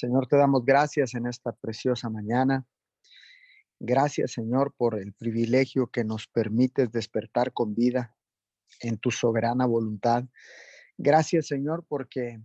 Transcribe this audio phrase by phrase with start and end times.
[0.00, 2.66] Señor, te damos gracias en esta preciosa mañana.
[3.78, 8.16] Gracias, Señor, por el privilegio que nos permites despertar con vida
[8.80, 10.24] en tu soberana voluntad.
[10.96, 12.40] Gracias, Señor, porque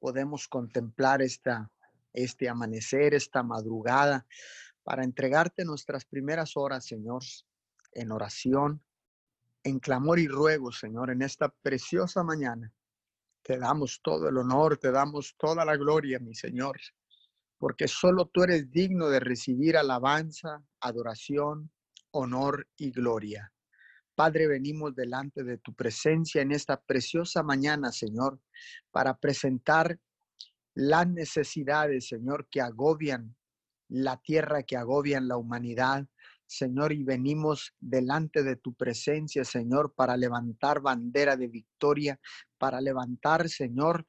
[0.00, 1.70] podemos contemplar esta,
[2.12, 4.26] este amanecer, esta madrugada,
[4.82, 7.22] para entregarte nuestras primeras horas, Señor,
[7.92, 8.82] en oración,
[9.62, 12.72] en clamor y ruego, Señor, en esta preciosa mañana.
[13.46, 16.80] Te damos todo el honor, te damos toda la gloria, mi Señor,
[17.58, 21.70] porque solo tú eres digno de recibir alabanza, adoración,
[22.10, 23.52] honor y gloria.
[24.16, 28.40] Padre, venimos delante de tu presencia en esta preciosa mañana, Señor,
[28.90, 29.96] para presentar
[30.74, 33.36] las necesidades, Señor, que agobian
[33.86, 36.04] la tierra, que agobian la humanidad,
[36.46, 42.20] Señor, y venimos delante de tu presencia, Señor, para levantar bandera de victoria,
[42.58, 44.06] para levantar, Señor,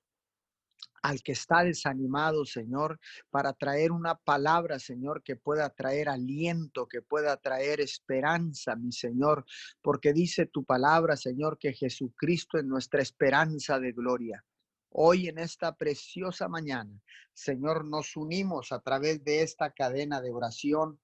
[1.02, 7.02] al que está desanimado, Señor, para traer una palabra, Señor, que pueda traer aliento, que
[7.02, 9.46] pueda traer esperanza, mi Señor,
[9.82, 14.44] porque dice tu palabra, Señor, que Jesucristo es nuestra esperanza de gloria.
[14.90, 17.00] Hoy en esta preciosa mañana,
[17.34, 21.00] Señor, nos unimos a través de esta cadena de oración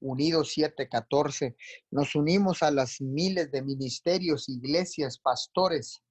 [0.00, 1.56] Unidos 714,
[1.90, 6.02] nos unimos a las miles de ministerios, iglesias, pastores,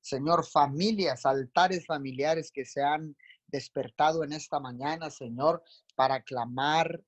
[0.00, 3.14] Señor, familias, altares familiares que se han
[3.46, 5.62] despertado en esta mañana, Señor,
[5.94, 7.02] para clamar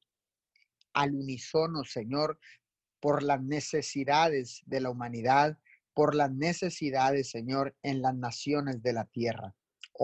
[0.92, 2.38] al unísono, Señor,
[3.00, 5.58] por las necesidades de la humanidad,
[5.94, 9.54] por las necesidades, Señor, en las naciones de la tierra.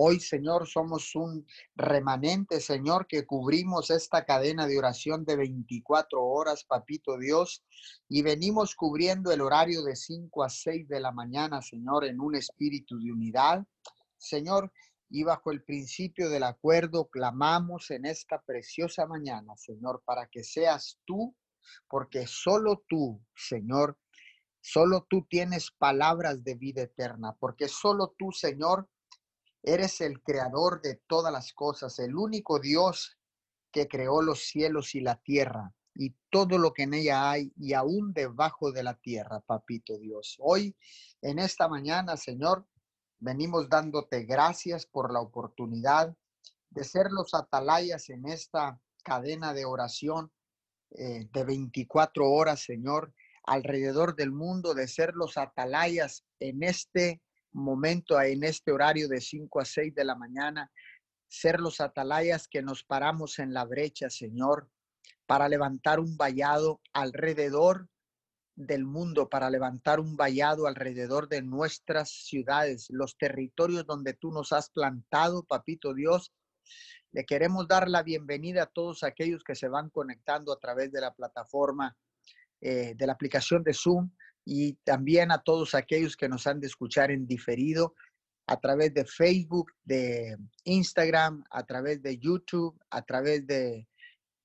[0.00, 6.62] Hoy, Señor, somos un remanente, Señor, que cubrimos esta cadena de oración de 24 horas,
[6.62, 7.64] Papito Dios,
[8.08, 12.36] y venimos cubriendo el horario de 5 a 6 de la mañana, Señor, en un
[12.36, 13.66] espíritu de unidad.
[14.16, 14.72] Señor,
[15.10, 21.00] y bajo el principio del acuerdo, clamamos en esta preciosa mañana, Señor, para que seas
[21.06, 21.34] tú,
[21.88, 23.98] porque solo tú, Señor,
[24.60, 28.88] solo tú tienes palabras de vida eterna, porque solo tú, Señor,
[29.68, 33.18] Eres el creador de todas las cosas, el único Dios
[33.70, 37.74] que creó los cielos y la tierra y todo lo que en ella hay y
[37.74, 40.36] aún debajo de la tierra, papito Dios.
[40.38, 40.74] Hoy,
[41.20, 42.66] en esta mañana, Señor,
[43.18, 46.16] venimos dándote gracias por la oportunidad
[46.70, 50.32] de ser los atalayas en esta cadena de oración
[50.92, 53.12] eh, de 24 horas, Señor,
[53.44, 57.20] alrededor del mundo, de ser los atalayas en este
[57.52, 60.70] momento en este horario de 5 a 6 de la mañana,
[61.28, 64.68] ser los atalayas que nos paramos en la brecha, Señor,
[65.26, 67.88] para levantar un vallado alrededor
[68.56, 74.52] del mundo, para levantar un vallado alrededor de nuestras ciudades, los territorios donde tú nos
[74.52, 76.32] has plantado, papito Dios.
[77.12, 81.00] Le queremos dar la bienvenida a todos aquellos que se van conectando a través de
[81.00, 81.96] la plataforma,
[82.60, 84.10] eh, de la aplicación de Zoom
[84.50, 87.94] y también a todos aquellos que nos han de escuchar en diferido
[88.46, 93.86] a través de Facebook, de Instagram, a través de YouTube, a través de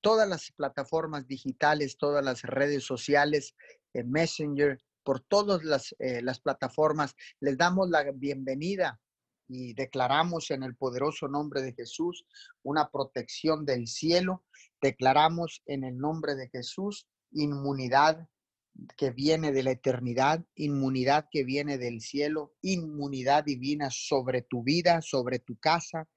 [0.02, 3.54] todas las plataformas digitales, todas las redes sociales,
[3.94, 7.16] en Messenger, por todas las, eh, las plataformas.
[7.40, 9.00] Les damos la bienvenida
[9.48, 12.26] y declaramos en el poderoso nombre de Jesús
[12.62, 14.44] una protección del cielo.
[14.82, 18.28] Declaramos en el nombre de Jesús inmunidad
[18.96, 25.00] que viene de la eternidad, inmunidad que viene del cielo, inmunidad divina sobre tu vida,
[25.00, 26.08] sobre tu casa,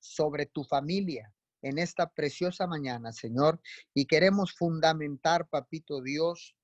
[0.00, 1.32] sobre tu familia
[1.62, 3.60] en esta preciosa mañana, Señor.
[3.94, 6.54] Y queremos fundamentar, Papito Dios,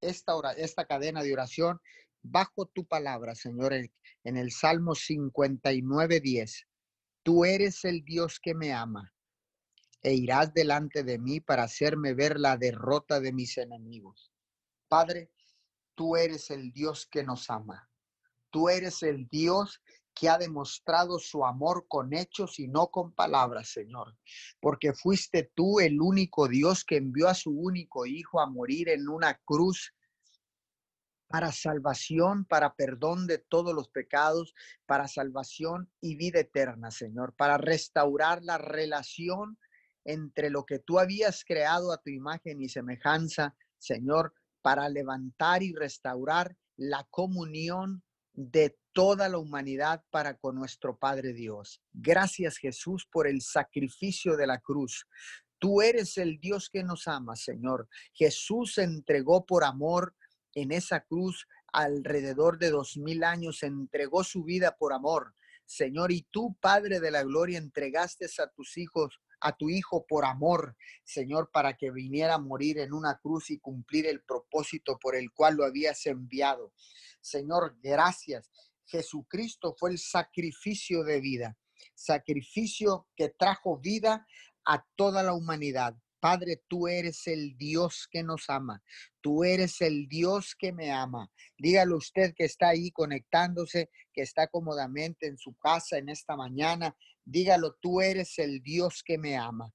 [0.00, 1.80] esta, hora, esta cadena de oración
[2.22, 6.66] bajo tu palabra, Señor, en el Salmo 59, 10.
[7.22, 9.12] Tú eres el Dios que me ama
[10.06, 14.32] e irás delante de mí para hacerme ver la derrota de mis enemigos.
[14.86, 15.32] Padre,
[15.96, 17.90] tú eres el Dios que nos ama.
[18.50, 19.82] Tú eres el Dios
[20.14, 24.16] que ha demostrado su amor con hechos y no con palabras, Señor.
[24.60, 29.08] Porque fuiste tú el único Dios que envió a su único Hijo a morir en
[29.08, 29.92] una cruz
[31.26, 34.54] para salvación, para perdón de todos los pecados,
[34.86, 39.58] para salvación y vida eterna, Señor, para restaurar la relación
[40.06, 44.32] entre lo que tú habías creado a tu imagen y semejanza, Señor,
[44.62, 51.82] para levantar y restaurar la comunión de toda la humanidad para con nuestro Padre Dios.
[51.92, 55.06] Gracias Jesús por el sacrificio de la cruz.
[55.58, 57.88] Tú eres el Dios que nos ama, Señor.
[58.12, 60.14] Jesús entregó por amor
[60.54, 65.34] en esa cruz alrededor de dos mil años, entregó su vida por amor
[65.66, 70.24] Señor, y tú, Padre de la Gloria, entregaste a tus hijos a tu Hijo por
[70.24, 75.14] amor, Señor, para que viniera a morir en una cruz y cumplir el propósito por
[75.14, 76.72] el cual lo habías enviado.
[77.20, 78.50] Señor, gracias.
[78.86, 81.56] Jesucristo fue el sacrificio de vida,
[81.94, 84.26] sacrificio que trajo vida
[84.64, 85.94] a toda la humanidad.
[86.18, 88.82] Padre, tú eres el Dios que nos ama.
[89.20, 91.30] Tú eres el Dios que me ama.
[91.56, 96.96] Dígalo usted que está ahí conectándose, que está cómodamente en su casa en esta mañana.
[97.26, 99.72] Dígalo, tú eres el Dios que me ama.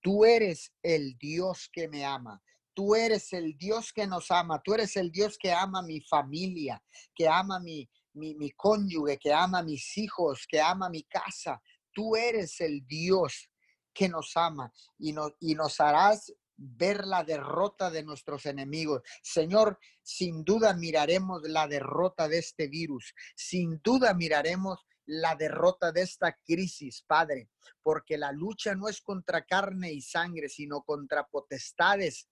[0.00, 2.42] Tú eres el Dios que me ama.
[2.74, 4.60] Tú eres el Dios que nos ama.
[4.64, 6.82] Tú eres el Dios que ama mi familia,
[7.14, 11.62] que ama mi, mi, mi cónyuge, que ama mis hijos, que ama mi casa.
[11.92, 13.50] Tú eres el Dios
[13.92, 19.02] que nos ama y nos, y nos harás ver la derrota de nuestros enemigos.
[19.22, 23.14] Señor, sin duda miraremos la derrota de este virus.
[23.36, 27.50] Sin duda miraremos la derrota de esta crisis, Padre,
[27.82, 32.28] porque la lucha no es contra carne y sangre, sino contra potestades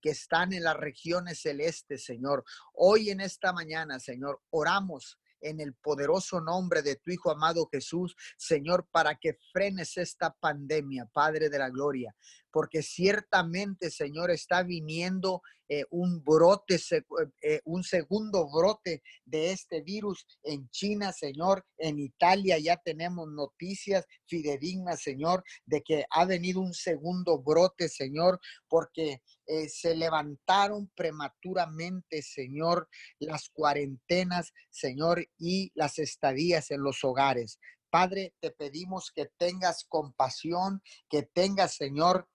[0.00, 2.44] que están en las regiones celestes, Señor.
[2.74, 8.16] Hoy en esta mañana, Señor, oramos en el poderoso nombre de tu Hijo amado Jesús,
[8.36, 12.14] Señor, para que frenes esta pandemia, Padre de la Gloria,
[12.54, 17.02] porque ciertamente, Señor, está viniendo eh, un brote, eh,
[17.42, 24.06] eh, un segundo brote de este virus en China, Señor, en Italia ya tenemos noticias
[24.26, 29.20] fidedignas, Señor, de que ha venido un segundo brote, Señor, porque
[29.68, 37.58] se levantaron prematuramente, Señor, las cuarentenas, Señor, y las estadías en los hogares.
[37.90, 42.28] Padre, te pedimos que tengas compasión, que tengas, Señor,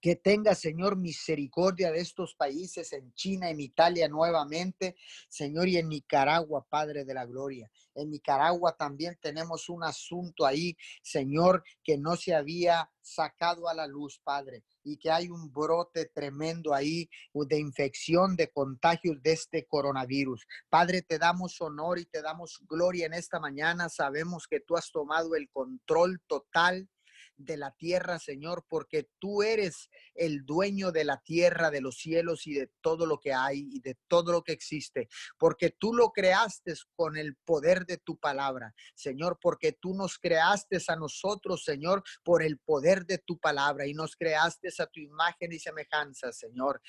[0.00, 4.96] que tenga, Señor, misericordia de estos países, en China, en Italia nuevamente,
[5.28, 7.70] Señor, y en Nicaragua, Padre de la Gloria.
[7.94, 13.86] En Nicaragua también tenemos un asunto ahí, Señor, que no se había sacado a la
[13.86, 19.66] luz, Padre, y que hay un brote tremendo ahí de infección, de contagios de este
[19.66, 20.46] coronavirus.
[20.68, 23.88] Padre, te damos honor y te damos gloria en esta mañana.
[23.88, 26.88] Sabemos que tú has tomado el control total
[27.44, 32.46] de la tierra, Señor, porque tú eres el dueño de la tierra, de los cielos
[32.46, 35.08] y de todo lo que hay y de todo lo que existe,
[35.38, 40.78] porque tú lo creaste con el poder de tu palabra, Señor, porque tú nos creaste
[40.86, 45.52] a nosotros, Señor, por el poder de tu palabra y nos creaste a tu imagen
[45.52, 46.80] y semejanza, Señor.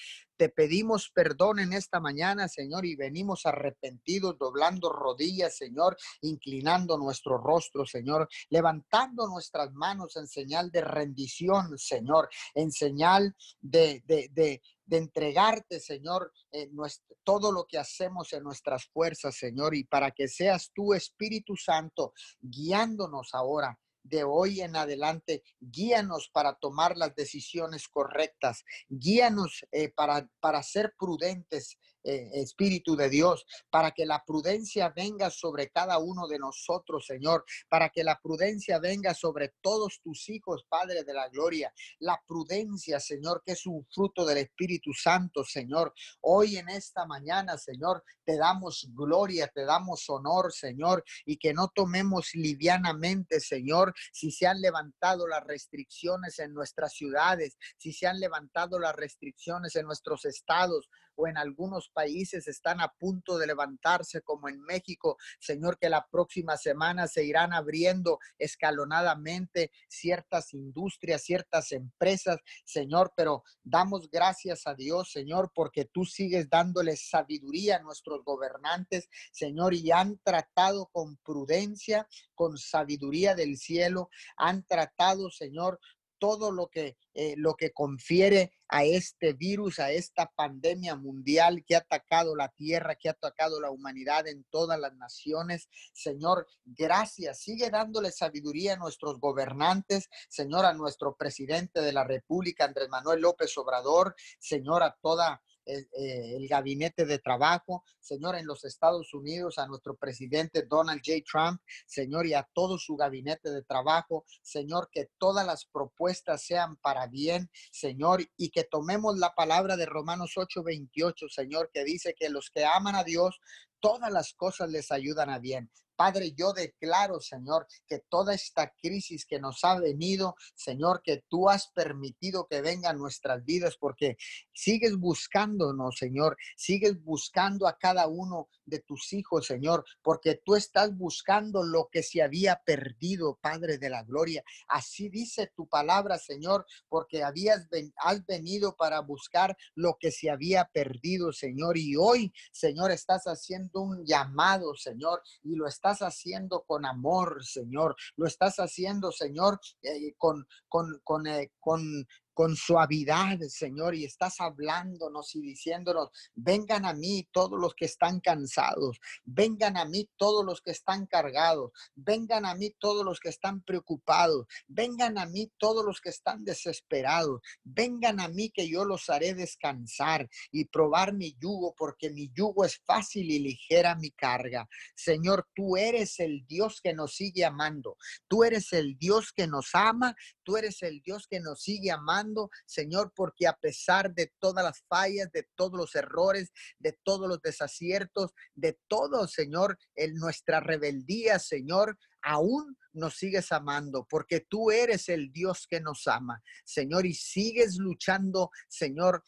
[0.41, 7.37] Te pedimos perdón en esta mañana, Señor, y venimos arrepentidos, doblando rodillas, Señor, inclinando nuestro
[7.37, 14.59] rostro, Señor, levantando nuestras manos en señal de rendición, Señor, en señal de, de,
[14.89, 16.33] entregarte, Señor,
[16.71, 21.55] nuestro, todo lo que hacemos en nuestras fuerzas, Señor, y para que seas tú, Espíritu
[21.55, 29.89] Santo, guiándonos ahora de hoy en adelante, guíanos para tomar las decisiones correctas, guíanos eh,
[29.89, 36.27] para, para ser prudentes Espíritu de Dios, para que la prudencia venga sobre cada uno
[36.27, 41.29] de nosotros, Señor, para que la prudencia venga sobre todos tus hijos, Padre de la
[41.29, 41.73] Gloria.
[41.99, 45.93] La prudencia, Señor, que es un fruto del Espíritu Santo, Señor.
[46.21, 51.69] Hoy en esta mañana, Señor, te damos gloria, te damos honor, Señor, y que no
[51.69, 58.19] tomemos livianamente, Señor, si se han levantado las restricciones en nuestras ciudades, si se han
[58.19, 60.89] levantado las restricciones en nuestros estados
[61.21, 65.17] o en algunos países están a punto de levantarse, como en México.
[65.39, 73.43] Señor, que la próxima semana se irán abriendo escalonadamente ciertas industrias, ciertas empresas, Señor, pero
[73.63, 79.91] damos gracias a Dios, Señor, porque tú sigues dándole sabiduría a nuestros gobernantes, Señor, y
[79.91, 85.79] han tratado con prudencia, con sabiduría del cielo, han tratado, Señor,
[86.21, 91.75] todo lo que, eh, lo que confiere a este virus, a esta pandemia mundial que
[91.75, 95.67] ha atacado la tierra, que ha atacado la humanidad en todas las naciones.
[95.93, 97.39] Señor, gracias.
[97.39, 103.21] Sigue dándole sabiduría a nuestros gobernantes, Señor, a nuestro presidente de la República, Andrés Manuel
[103.21, 109.57] López Obrador, Señor, a toda eh, el, gabinete de trabajo, Señor, en los Estados Unidos,
[109.57, 111.21] a nuestro presidente Donald J.
[111.29, 116.77] Trump, Señor, y a todo su gabinete de trabajo, Señor, que todas las propuestas sean
[116.77, 122.29] para bien, Señor, y que tomemos la palabra de Romanos 8:28, Señor, que dice que
[122.29, 123.39] los que aman a Dios,
[123.79, 125.69] todas las cosas les ayudan a bien.
[126.01, 131.47] Padre, yo declaro, Señor, que toda esta crisis que nos ha venido, Señor, que tú
[131.47, 134.17] has permitido que venga nuestras vidas, porque
[134.51, 140.97] sigues buscándonos, Señor, sigues buscando a cada uno de tus hijos, Señor, porque tú estás
[140.97, 144.43] buscando lo que se había perdido, Padre de la Gloria.
[144.67, 150.65] Así dice tu palabra, Señor, porque habías has venido para buscar lo que se había
[150.73, 151.77] perdido, Señor.
[151.77, 157.95] Y hoy, Señor, estás haciendo un llamado, Señor, y lo estás haciendo con amor, Señor.
[158.15, 164.39] Lo estás haciendo, Señor, eh, con, con, con, eh, con con suavidad, Señor, y estás
[164.39, 170.45] hablándonos y diciéndonos, vengan a mí todos los que están cansados, vengan a mí todos
[170.45, 175.51] los que están cargados, vengan a mí todos los que están preocupados, vengan a mí
[175.57, 181.13] todos los que están desesperados, vengan a mí que yo los haré descansar y probar
[181.13, 184.67] mi yugo, porque mi yugo es fácil y ligera mi carga.
[184.95, 187.97] Señor, tú eres el Dios que nos sigue amando,
[188.27, 192.20] tú eres el Dios que nos ama, tú eres el Dios que nos sigue amando
[192.65, 197.41] Señor, porque a pesar de todas las fallas, de todos los errores, de todos los
[197.41, 205.09] desaciertos, de todo, Señor, en nuestra rebeldía, Señor, aún nos sigues amando, porque tú eres
[205.09, 209.23] el Dios que nos ama, Señor, y sigues luchando, Señor,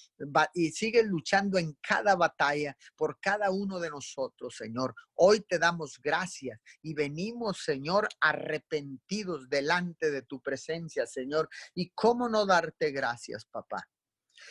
[0.54, 4.94] y sigues luchando en cada batalla por cada uno de nosotros, Señor.
[5.16, 11.50] Hoy te damos gracias y venimos, Señor, arrepentidos delante de tu presencia, Señor.
[11.74, 13.88] ¿Y cómo no darte gracias, papá?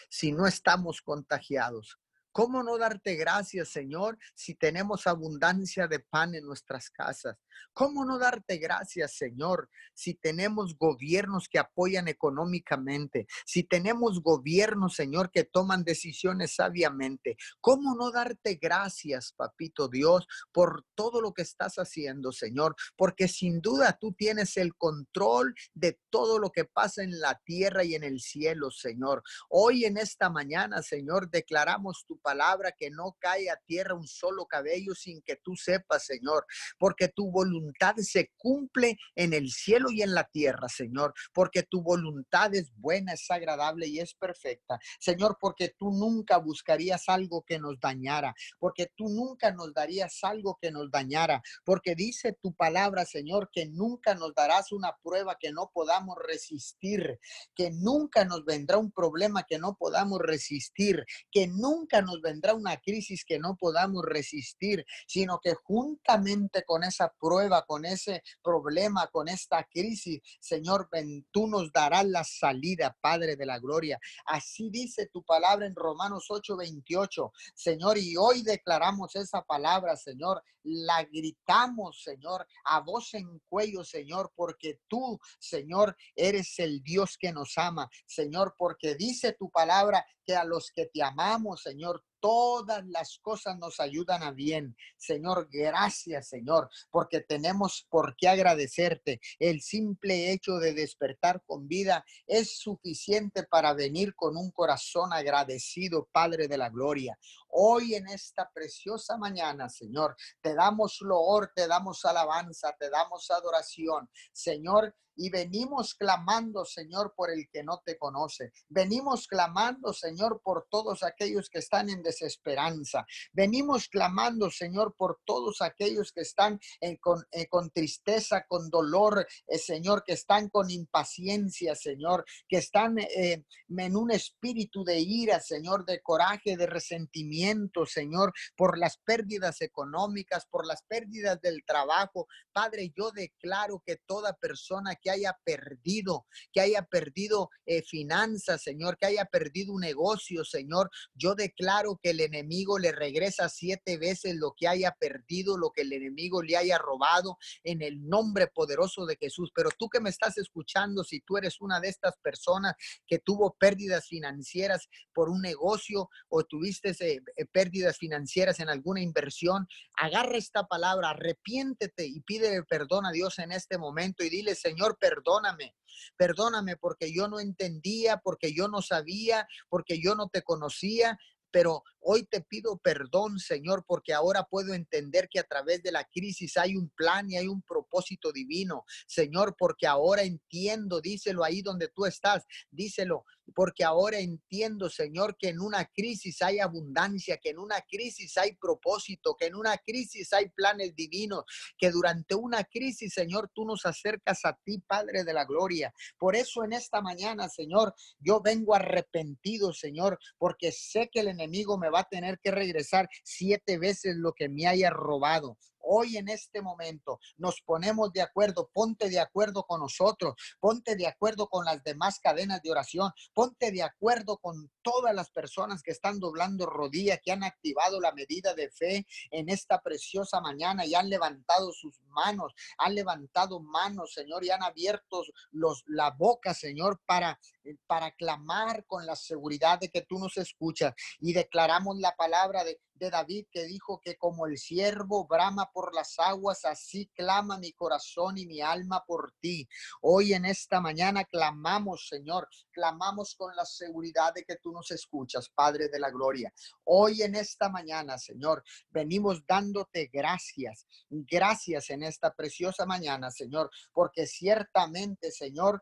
[0.08, 1.98] Si no estamos contagiados,
[2.32, 7.36] ¿Cómo no darte gracias, Señor, si tenemos abundancia de pan en nuestras casas?
[7.72, 13.26] ¿Cómo no darte gracias, Señor, si tenemos gobiernos que apoyan económicamente?
[13.46, 17.36] Si tenemos gobiernos, Señor, que toman decisiones sabiamente.
[17.60, 22.74] ¿Cómo no darte gracias, Papito Dios, por todo lo que estás haciendo, Señor?
[22.96, 27.84] Porque sin duda tú tienes el control de todo lo que pasa en la tierra
[27.84, 29.22] y en el cielo, Señor.
[29.48, 34.46] Hoy en esta mañana, Señor, declaramos tu palabra que no cae a tierra un solo
[34.46, 36.46] cabello sin que tú sepas, Señor,
[36.78, 41.82] porque tu voluntad se cumple en el cielo y en la tierra, Señor, porque tu
[41.82, 44.78] voluntad es buena, es agradable y es perfecta.
[45.00, 50.56] Señor, porque tú nunca buscarías algo que nos dañara, porque tú nunca nos darías algo
[50.60, 55.52] que nos dañara, porque dice tu palabra, Señor, que nunca nos darás una prueba que
[55.52, 57.18] no podamos resistir,
[57.56, 62.76] que nunca nos vendrá un problema que no podamos resistir, que nunca nos vendrá una
[62.76, 67.31] crisis que no podamos resistir, sino que juntamente con esa prueba,
[67.66, 70.88] con ese problema, con esta crisis, Señor,
[71.30, 73.98] tú nos darás la salida, Padre de la Gloria.
[74.26, 81.04] Así dice tu palabra en Romanos 8:28, Señor, y hoy declaramos esa palabra, Señor, la
[81.04, 87.56] gritamos, Señor, a voz en cuello, Señor, porque tú, Señor, eres el Dios que nos
[87.58, 93.18] ama, Señor, porque dice tu palabra que a los que te amamos, Señor, todas las
[93.18, 94.76] cosas nos ayudan a bien.
[94.96, 99.20] Señor, gracias, Señor, porque tenemos por qué agradecerte.
[99.40, 106.08] El simple hecho de despertar con vida es suficiente para venir con un corazón agradecido,
[106.12, 107.18] Padre de la Gloria.
[107.54, 114.08] Hoy en esta preciosa mañana, Señor, te damos loor, te damos alabanza, te damos adoración.
[114.32, 118.50] Señor, y venimos clamando, Señor, por el que no te conoce.
[118.68, 123.06] Venimos clamando, Señor, por todos aquellos que están en desesperanza.
[123.32, 130.02] Venimos clamando, Señor, por todos aquellos que están eh, con, tristeza, con dolor, eh, Señor,
[130.04, 136.00] que están con impaciencia, Señor, que están eh, en un espíritu de ira, Señor, de
[136.02, 142.26] coraje, de resentimiento, Señor, por las pérdidas económicas, por las pérdidas del trabajo.
[142.52, 148.96] Padre, yo declaro que toda persona que haya perdido, que haya perdido eh, finanzas, Señor,
[148.96, 150.90] que haya perdido un negocio, Señor.
[151.14, 155.82] Yo declaro que el enemigo le regresa siete veces lo que haya perdido, lo que
[155.82, 159.50] el enemigo le haya robado en el nombre poderoso de Jesús.
[159.54, 162.74] Pero tú que me estás escuchando, si tú eres una de estas personas
[163.06, 169.00] que tuvo pérdidas financieras por un negocio o tuviste eh, eh, pérdidas financieras en alguna
[169.00, 169.66] inversión,
[169.96, 174.91] agarra esta palabra, arrepiéntete y pide perdón a Dios en este momento y dile, Señor,
[174.98, 175.74] perdóname,
[176.16, 181.18] perdóname porque yo no entendía, porque yo no sabía, porque yo no te conocía,
[181.52, 186.04] pero hoy te pido perdón, Señor, porque ahora puedo entender que a través de la
[186.04, 191.62] crisis hay un plan y hay un propósito divino, Señor, porque ahora entiendo, díselo ahí
[191.62, 197.50] donde tú estás, díselo, porque ahora entiendo, Señor, que en una crisis hay abundancia, que
[197.50, 201.44] en una crisis hay propósito, que en una crisis hay planes divinos,
[201.78, 205.92] que durante una crisis, Señor, tú nos acercas a ti, Padre de la Gloria.
[206.18, 211.78] Por eso en esta mañana, Señor, yo vengo arrepentido, Señor, porque sé que el enemigo
[211.78, 216.28] me va a tener que regresar siete veces lo que me haya robado hoy en
[216.28, 221.64] este momento nos ponemos de acuerdo, ponte de acuerdo con nosotros, ponte de acuerdo con
[221.64, 226.66] las demás cadenas de oración, ponte de acuerdo con todas las personas que están doblando
[226.66, 231.72] rodilla, que han activado la medida de fe en esta preciosa mañana y han levantado
[231.72, 237.38] sus manos, han levantado manos, Señor, y han abierto los, la boca, Señor, para,
[237.86, 240.94] para clamar con la seguridad de que tú nos escuchas.
[241.20, 242.80] Y declaramos la palabra de,
[243.10, 248.38] David que dijo que como el siervo brama por las aguas, así clama mi corazón
[248.38, 249.68] y mi alma por ti.
[250.00, 255.48] Hoy en esta mañana clamamos, Señor, clamamos con la seguridad de que tú nos escuchas,
[255.48, 256.52] Padre de la Gloria.
[256.84, 264.26] Hoy en esta mañana, Señor, venimos dándote gracias, gracias en esta preciosa mañana, Señor, porque
[264.26, 265.80] ciertamente, Señor,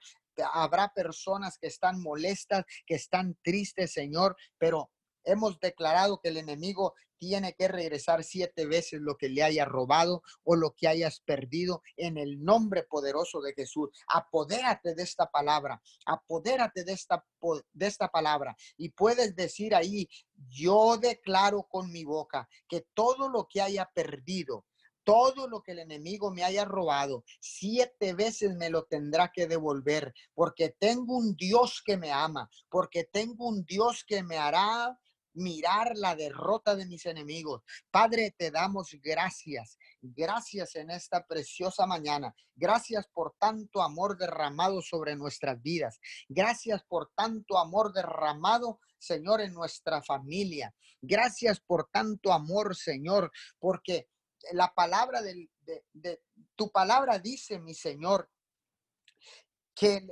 [0.52, 4.90] habrá personas que están molestas, que están tristes, Señor, pero
[5.30, 10.22] hemos declarado que el enemigo tiene que regresar siete veces lo que le haya robado
[10.42, 13.90] o lo que hayas perdido en el nombre poderoso de Jesús.
[14.08, 17.22] Apodérate de esta palabra, apodérate de esta,
[17.74, 20.08] de esta palabra y puedes decir ahí,
[20.48, 24.64] yo declaro con mi boca que todo lo que haya perdido,
[25.04, 30.14] todo lo que el enemigo me haya robado, siete veces me lo tendrá que devolver,
[30.34, 34.98] porque tengo un Dios que me ama, porque tengo un Dios que me hará
[35.34, 37.62] mirar la derrota de mis enemigos.
[37.90, 39.78] Padre, te damos gracias.
[40.00, 42.34] Gracias en esta preciosa mañana.
[42.54, 46.00] Gracias por tanto amor derramado sobre nuestras vidas.
[46.28, 50.74] Gracias por tanto amor derramado, Señor, en nuestra familia.
[51.00, 54.08] Gracias por tanto amor, Señor, porque
[54.52, 55.48] la palabra de,
[56.56, 58.30] tu palabra dice, mi Señor,
[59.74, 60.06] que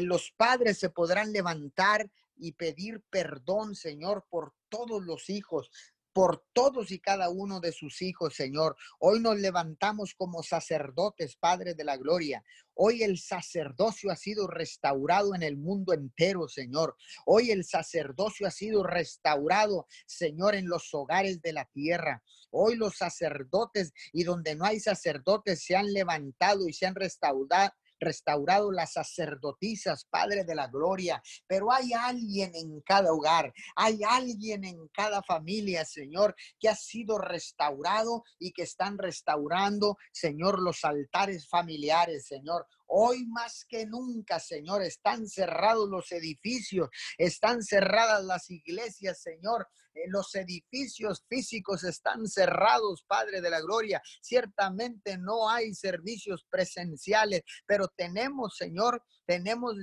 [0.00, 5.70] los padres se podrán levantar y pedir perdón, Señor, por todos los hijos,
[6.16, 8.74] por todos y cada uno de sus hijos, Señor.
[8.98, 12.42] Hoy nos levantamos como sacerdotes, Padre de la Gloria.
[12.72, 16.96] Hoy el sacerdocio ha sido restaurado en el mundo entero, Señor.
[17.26, 22.22] Hoy el sacerdocio ha sido restaurado, Señor, en los hogares de la tierra.
[22.50, 27.72] Hoy los sacerdotes y donde no hay sacerdotes se han levantado y se han restaurado
[28.00, 34.64] restaurado las sacerdotisas, Padre de la Gloria, pero hay alguien en cada hogar, hay alguien
[34.64, 41.48] en cada familia, Señor, que ha sido restaurado y que están restaurando, Señor, los altares
[41.48, 42.66] familiares, Señor.
[42.86, 49.68] Hoy más que nunca, Señor, están cerrados los edificios, están cerradas las iglesias, Señor.
[49.96, 54.02] Eh, los edificios físicos están cerrados, Padre de la Gloria.
[54.20, 59.74] Ciertamente no hay servicios presenciales, pero tenemos, Señor, tenemos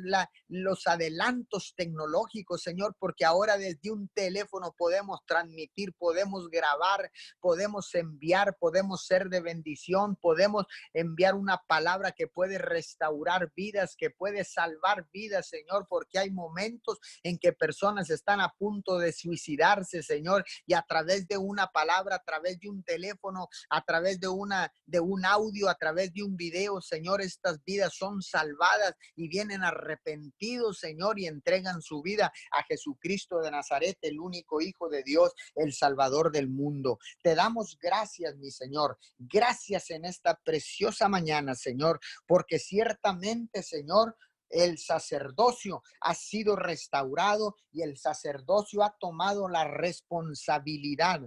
[0.47, 7.11] los adelantos tecnológicos, Señor, porque ahora desde un teléfono podemos transmitir, podemos grabar,
[7.41, 12.57] podemos enviar, podemos ser de bendición, podemos enviar una palabra que puede
[12.93, 18.53] restaurar vidas, que puede salvar vidas, Señor, porque hay momentos en que personas están a
[18.57, 23.47] punto de suicidarse, Señor, y a través de una palabra, a través de un teléfono,
[23.69, 27.95] a través de una de un audio, a través de un video, Señor, estas vidas
[27.95, 34.19] son salvadas y vienen arrepentidos, Señor, y entregan su vida a Jesucristo de Nazaret, el
[34.19, 36.99] único Hijo de Dios, el Salvador del mundo.
[37.23, 38.97] Te damos gracias, mi Señor.
[39.17, 44.15] Gracias en esta preciosa mañana, Señor, porque ciertamente, Señor,
[44.49, 51.21] el sacerdocio ha sido restaurado y el sacerdocio ha tomado la responsabilidad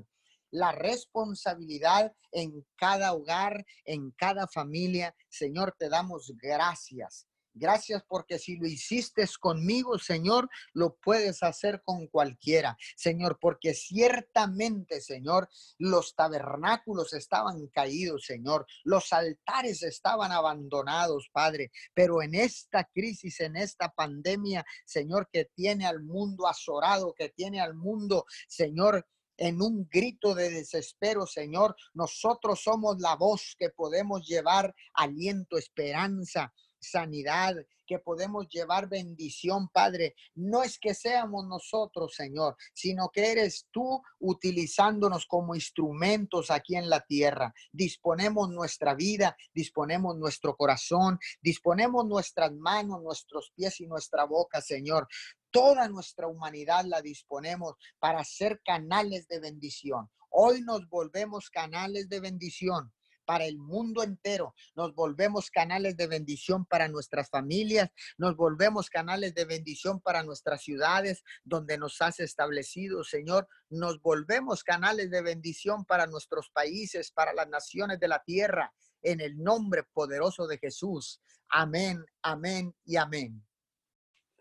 [0.53, 5.15] la responsabilidad en cada hogar, en cada familia.
[5.29, 7.27] Señor, te damos gracias.
[7.59, 12.77] Gracias porque si lo hiciste conmigo, Señor, lo puedes hacer con cualquiera.
[12.97, 18.67] Señor, porque ciertamente, Señor, los tabernáculos estaban caídos, Señor.
[18.85, 21.71] Los altares estaban abandonados, Padre.
[21.95, 27.63] Pero en esta crisis, en esta pandemia, Señor, que tiene al mundo azorado, que tiene
[27.63, 29.07] al mundo, Señor,
[29.39, 31.75] en un grito de desespero, Señor.
[31.95, 40.15] Nosotros somos la voz que podemos llevar aliento, esperanza, sanidad, que podemos llevar bendición, Padre.
[40.35, 46.91] No es que seamos nosotros, Señor, sino que eres tú utilizándonos como instrumentos aquí en
[46.91, 47.55] la tierra.
[47.73, 55.07] Disponemos nuestra vida, disponemos nuestro corazón, disponemos nuestras manos, nuestros pies y nuestra boca, Señor
[55.53, 60.11] toda nuestra humanidad la disponemos para ser canales de bendición.
[60.29, 62.93] Hoy nos volvemos canales de bendición
[63.27, 64.55] para el mundo entero.
[64.75, 70.63] Nos volvemos canales de bendición para nuestras familias, nos volvemos canales de bendición para nuestras
[70.63, 73.49] ciudades donde nos has establecido, Señor.
[73.69, 79.21] Nos volvemos canales de bendición para nuestros países, para las naciones de la tierra, en
[79.21, 81.21] el nombre poderoso de Jesús.
[81.49, 83.45] Amén, amén y amén.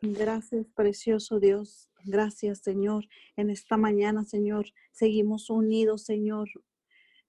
[0.02, 1.89] Gracias, precioso Dios.
[2.04, 3.08] Gracias, Señor.
[3.36, 6.48] En esta mañana, Señor, seguimos unidos, Señor,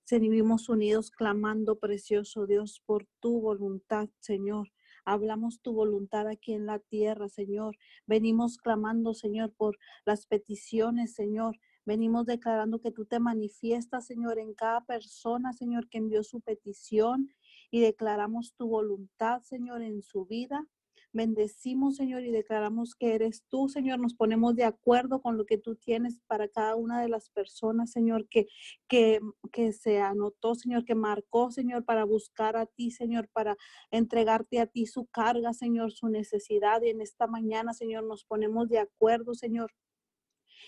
[0.08, 4.68] Seguimos unidos clamando, precioso Dios, por tu voluntad, Señor.
[5.04, 7.76] Hablamos tu voluntad aquí en la tierra, Señor.
[8.06, 11.58] Venimos clamando, Señor, por las peticiones, Señor.
[11.84, 17.34] Venimos declarando que tú te manifiestas, Señor, en cada persona, Señor, que envió su petición
[17.72, 20.68] y declaramos tu voluntad, Señor, en su vida.
[21.16, 23.98] Bendecimos, Señor, y declaramos que eres tú, Señor.
[23.98, 27.90] Nos ponemos de acuerdo con lo que tú tienes para cada una de las personas,
[27.90, 28.48] Señor, que,
[28.86, 33.56] que, que se anotó, Señor, que marcó, Señor, para buscar a ti, Señor, para
[33.90, 36.82] entregarte a ti su carga, Señor, su necesidad.
[36.82, 39.72] Y en esta mañana, Señor, nos ponemos de acuerdo, Señor,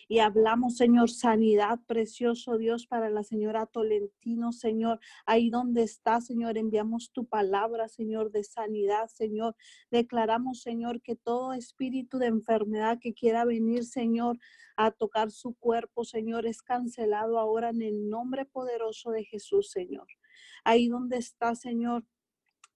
[0.07, 5.01] y hablamos, Señor, sanidad, precioso Dios, para la señora Tolentino, Señor.
[5.27, 9.57] Ahí donde está, Señor, enviamos tu palabra, Señor, de sanidad, Señor.
[9.91, 14.39] Declaramos, Señor, que todo espíritu de enfermedad que quiera venir, Señor,
[14.77, 20.07] a tocar su cuerpo, Señor, es cancelado ahora en el nombre poderoso de Jesús, Señor.
[20.65, 22.05] Ahí donde está, Señor,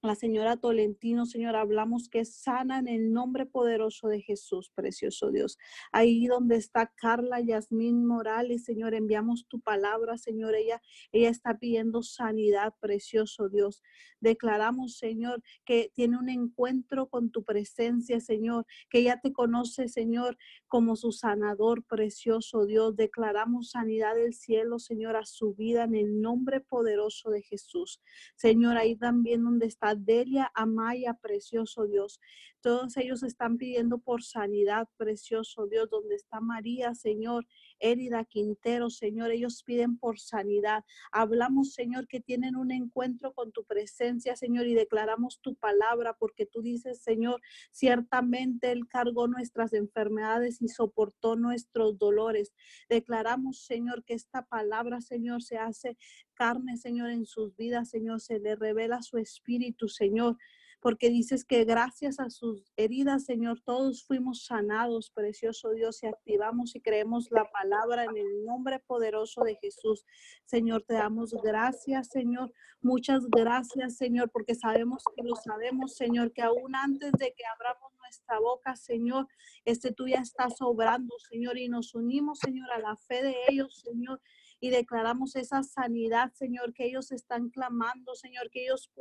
[0.03, 5.59] la señora Tolentino, Señor, hablamos que sana en el nombre poderoso de Jesús, precioso Dios.
[5.93, 10.57] Ahí donde está Carla Yasmín Morales, Señor, enviamos tu palabra, Señor.
[10.57, 13.81] Ella, ella está pidiendo sanidad, precioso Dios.
[14.19, 20.37] Declaramos, Señor, que tiene un encuentro con tu presencia, Señor, que ella te conoce, Señor,
[20.67, 22.97] como su sanador, precioso Dios.
[22.97, 28.01] Declaramos sanidad del cielo, Señor, a su vida en el nombre poderoso de Jesús.
[28.35, 32.21] Señor, ahí también donde está Delia Amaya, precioso Dios.
[32.61, 37.47] Todos ellos están pidiendo por sanidad, precioso Dios, donde está María, Señor,
[37.83, 40.85] Érida Quintero, Señor, ellos piden por sanidad.
[41.11, 46.47] Hablamos, Señor, que tienen un encuentro con tu presencia, Señor, y declaramos tu palabra, porque
[46.47, 47.43] tú dices, Señor,
[47.73, 52.55] ciertamente Él cargó nuestras enfermedades y soportó nuestros dolores.
[52.89, 55.99] Declaramos, Señor, que esta palabra, Señor, se hace
[56.35, 60.39] carne, Señor, en sus vidas, Señor, se le revela su espíritu, Señor
[60.83, 66.75] porque dices que gracias a sus heridas, Señor, todos fuimos sanados, precioso Dios, y activamos
[66.75, 70.05] y creemos la palabra en el nombre poderoso de Jesús.
[70.45, 72.53] Señor, te damos gracias, Señor.
[72.81, 77.93] Muchas gracias, Señor, porque sabemos que lo sabemos, Señor, que aún antes de que abramos
[78.01, 79.29] nuestra boca, Señor,
[79.65, 83.85] este tú ya estás obrando, Señor, y nos unimos, Señor, a la fe de ellos,
[83.85, 84.21] Señor
[84.63, 88.93] y declaramos esa sanidad, Señor, que ellos están clamando, Señor, que ellos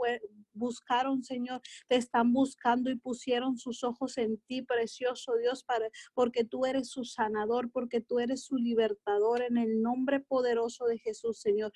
[0.53, 6.43] buscaron, Señor, te están buscando y pusieron sus ojos en ti, precioso Dios, para, porque
[6.43, 11.39] tú eres su sanador, porque tú eres su libertador, en el nombre poderoso de Jesús,
[11.39, 11.71] Señor.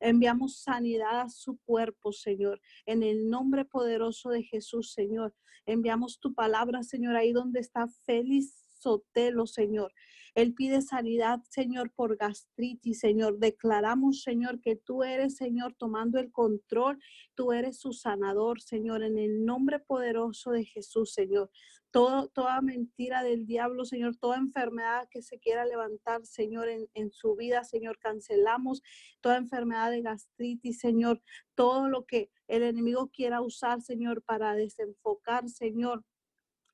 [0.00, 5.32] Enviamos sanidad a su cuerpo, Señor, en el nombre poderoso de Jesús, Señor.
[5.64, 9.92] Enviamos tu palabra, Señor, ahí donde está feliz Sotelo, Señor.
[10.38, 13.40] Él pide sanidad, Señor, por gastritis, Señor.
[13.40, 17.00] Declaramos, Señor, que tú eres, Señor, tomando el control.
[17.34, 21.50] Tú eres su sanador, Señor, en el nombre poderoso de Jesús, Señor.
[21.90, 27.34] Toda mentira del diablo, Señor, toda enfermedad que se quiera levantar, Señor, en, en su
[27.34, 28.80] vida, Señor, cancelamos
[29.20, 31.20] toda enfermedad de gastritis, Señor,
[31.56, 36.04] todo lo que el enemigo quiera usar, Señor, para desenfocar, Señor,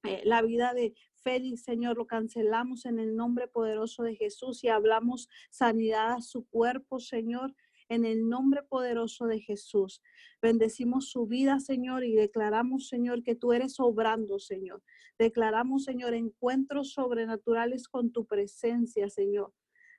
[0.04, 4.68] eh, la vida de Félix, Señor, lo cancelamos en el nombre poderoso de Jesús y
[4.68, 7.54] hablamos sanidad a su cuerpo, Señor,
[7.88, 10.02] en el nombre poderoso de Jesús.
[10.42, 14.82] Bendecimos su vida, Señor, y declaramos, Señor, que tú eres obrando, Señor.
[15.18, 19.52] Declaramos, Señor, encuentros sobrenaturales con tu presencia, Señor.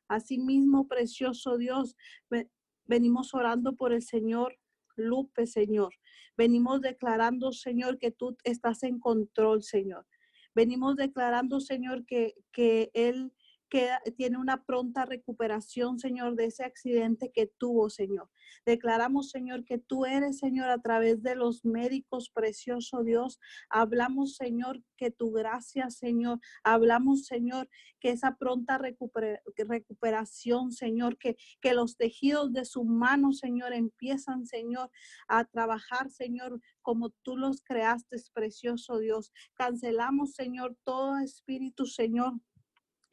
[0.07, 1.95] Asimismo, precioso Dios,
[2.85, 4.59] venimos orando por el Señor
[4.95, 5.93] Lupe, Señor.
[6.38, 10.05] Venimos declarando, Señor, que tú estás en control, Señor.
[10.55, 13.33] Venimos declarando, Señor, que, que Él
[14.17, 18.29] tiene una pronta recuperación, Señor, de ese accidente que tuvo, Señor.
[18.65, 23.39] Declaramos, Señor, que tú eres, Señor, a través de los médicos, precioso Dios.
[23.69, 26.39] Hablamos, Señor, que tu gracia, Señor.
[26.63, 33.73] Hablamos, Señor, que esa pronta recuperación, Señor, que, que los tejidos de su mano, Señor,
[33.73, 34.89] empiezan, Señor,
[35.27, 39.31] a trabajar, Señor, como tú los creaste, precioso Dios.
[39.55, 42.33] Cancelamos, Señor, todo espíritu, Señor,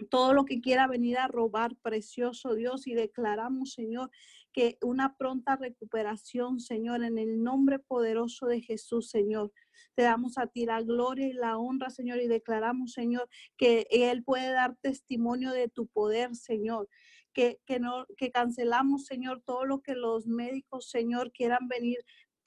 [0.08, 4.10] todo lo que quiera venir a robar, precioso Dios, y declaramos, Señor,
[4.52, 9.52] que una pronta recuperación, Señor, en el nombre poderoso de Jesús, Señor.
[9.94, 14.22] Te damos a ti la gloria y la honra, Señor, y declaramos, Señor, que Él
[14.24, 16.88] puede dar testimonio de tu poder, Señor.
[17.32, 22.04] Que, que, no, que cancelamos, Señor, todo lo que los médicos, Señor, quieran venir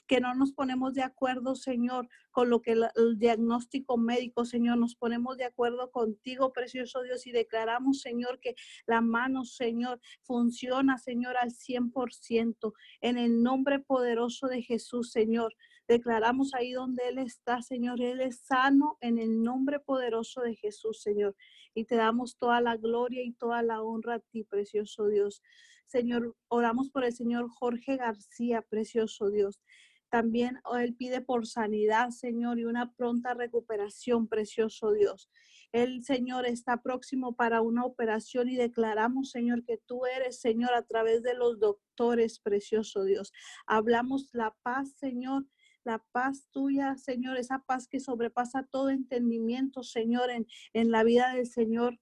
[0.07, 4.95] que no nos ponemos de acuerdo, Señor, con lo que el, diagnóstico médico, Señor, nos
[4.95, 11.37] ponemos de acuerdo contigo, precioso Dios, y declaramos, Señor, que la mano, Señor, funciona, Señor,
[11.37, 12.73] al 100%.
[13.01, 15.55] En el nombre poderoso de Jesús, Señor.
[15.87, 18.01] Declaramos ahí donde Él está, Señor.
[18.01, 21.35] Él es sano en el nombre poderoso de Jesús, Señor.
[21.73, 25.41] Y te damos toda la gloria y toda la honra a ti, precioso Dios.
[25.87, 29.61] Señor, oramos por el Señor Jorge García, precioso Dios.
[30.09, 35.29] También oh, Él pide por sanidad, Señor, y una pronta recuperación, precioso Dios.
[35.71, 40.83] El Señor está próximo para una operación y declaramos, Señor, que tú eres, Señor, a
[40.83, 43.33] través de los doctores, precioso Dios.
[43.67, 45.45] Hablamos la paz, Señor,
[45.83, 51.33] la paz tuya, Señor, esa paz que sobrepasa todo entendimiento, Señor, en, en la vida
[51.33, 51.99] del Señor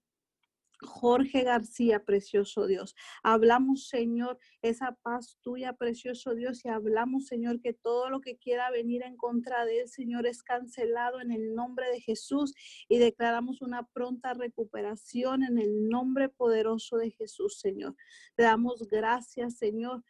[0.84, 2.96] Jorge García, precioso Dios.
[3.24, 8.70] Hablamos, Señor, esa paz tuya, precioso Dios, y hablamos, Señor, que todo lo que quiera
[8.72, 12.54] venir en contra de él, Señor, es cancelado en el nombre de Jesús
[12.88, 17.96] y declaramos una pronta recuperación en el nombre poderoso de Jesús, Señor.
[18.36, 20.04] Te damos gracias, Señor.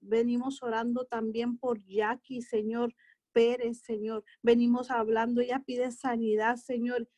[0.00, 2.94] Venimos orando también por Jackie, Señor.
[3.32, 4.24] Pérez, Señor.
[4.42, 7.08] Venimos hablando, ella pide sanidad, Señor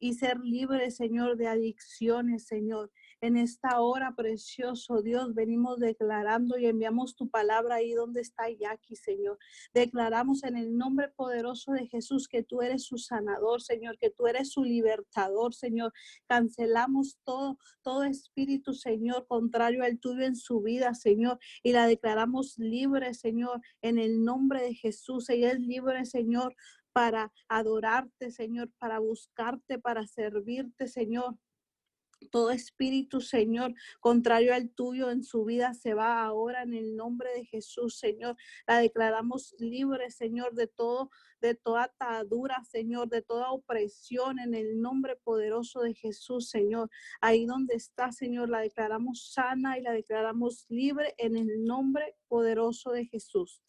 [0.00, 2.90] y ser libre, Señor, de adicciones, Señor.
[3.20, 8.96] En esta hora, precioso Dios, venimos declarando y enviamos tu palabra ahí donde está Jackie,
[8.96, 9.38] Señor.
[9.72, 14.26] Declaramos en el nombre poderoso de Jesús que tú eres su sanador, Señor, que tú
[14.26, 15.92] eres su libertador, Señor.
[16.26, 22.58] Cancelamos todo, todo espíritu, Señor, contrario al tuyo en su vida, Señor, y la declaramos
[22.58, 25.28] libre, Señor, en el nombre de Jesús.
[25.30, 26.54] Ella es libre, Señor,
[26.96, 31.36] para adorarte, Señor, para buscarte, para servirte, Señor.
[32.30, 37.28] Todo espíritu, Señor, contrario al tuyo en su vida se va ahora en el nombre
[37.34, 38.38] de Jesús, Señor.
[38.66, 41.10] La declaramos libre, Señor, de todo,
[41.42, 46.88] de toda atadura, Señor, de toda opresión en el nombre poderoso de Jesús, Señor.
[47.20, 52.92] Ahí donde está, Señor, la declaramos sana y la declaramos libre en el nombre poderoso
[52.92, 53.60] de Jesús.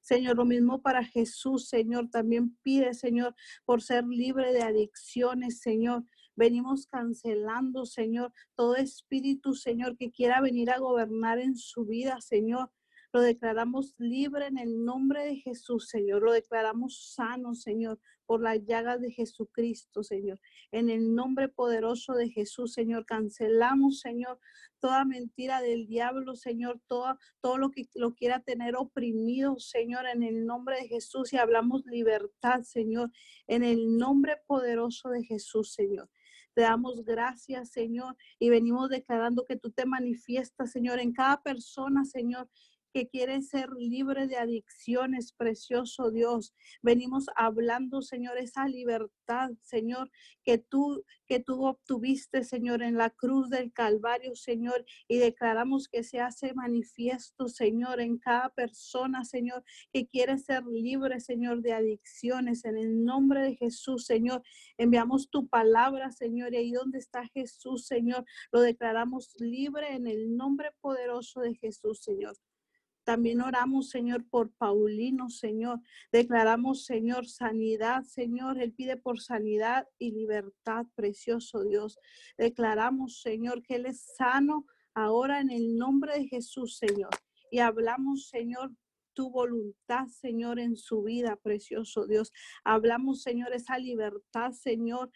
[0.00, 3.34] Señor, lo mismo para Jesús, Señor, también pide, Señor,
[3.64, 6.04] por ser libre de adicciones, Señor.
[6.36, 12.70] Venimos cancelando, Señor, todo espíritu, Señor, que quiera venir a gobernar en su vida, Señor.
[13.12, 16.22] Lo declaramos libre en el nombre de Jesús, Señor.
[16.22, 17.98] Lo declaramos sano, Señor,
[18.30, 20.38] por las llagas de Jesucristo, Señor.
[20.70, 24.38] En el nombre poderoso de Jesús, Señor, cancelamos, Señor,
[24.78, 30.22] toda mentira del diablo, Señor, todo, todo lo que lo quiera tener oprimido, Señor, en
[30.22, 31.32] el nombre de Jesús.
[31.32, 33.10] Y hablamos libertad, Señor,
[33.48, 36.08] en el nombre poderoso de Jesús, Señor.
[36.54, 42.04] Te damos gracias, Señor, y venimos declarando que tú te manifiestas, Señor, en cada persona,
[42.04, 42.48] Señor,
[42.92, 46.54] que quiere ser libre de adicciones, precioso Dios.
[46.82, 50.10] Venimos hablando, Señor, esa libertad, Señor,
[50.44, 56.02] que tú que tú obtuviste, Señor, en la cruz del Calvario, Señor, y declaramos que
[56.02, 62.64] se hace manifiesto, Señor, en cada persona, Señor, que quiere ser libre, Señor, de adicciones.
[62.64, 64.42] En el nombre de Jesús, Señor,
[64.76, 70.36] enviamos tu palabra, Señor, y ahí donde está Jesús, Señor, lo declaramos libre en el
[70.36, 72.34] nombre poderoso de Jesús, Señor.
[73.04, 75.80] También oramos, Señor, por Paulino, Señor.
[76.12, 78.60] Declaramos, Señor, sanidad, Señor.
[78.60, 81.98] Él pide por sanidad y libertad, precioso Dios.
[82.36, 87.10] Declaramos, Señor, que Él es sano ahora en el nombre de Jesús, Señor.
[87.50, 88.72] Y hablamos, Señor,
[89.14, 92.32] tu voluntad, Señor, en su vida, precioso Dios.
[92.64, 95.10] Hablamos, Señor, esa libertad, Señor,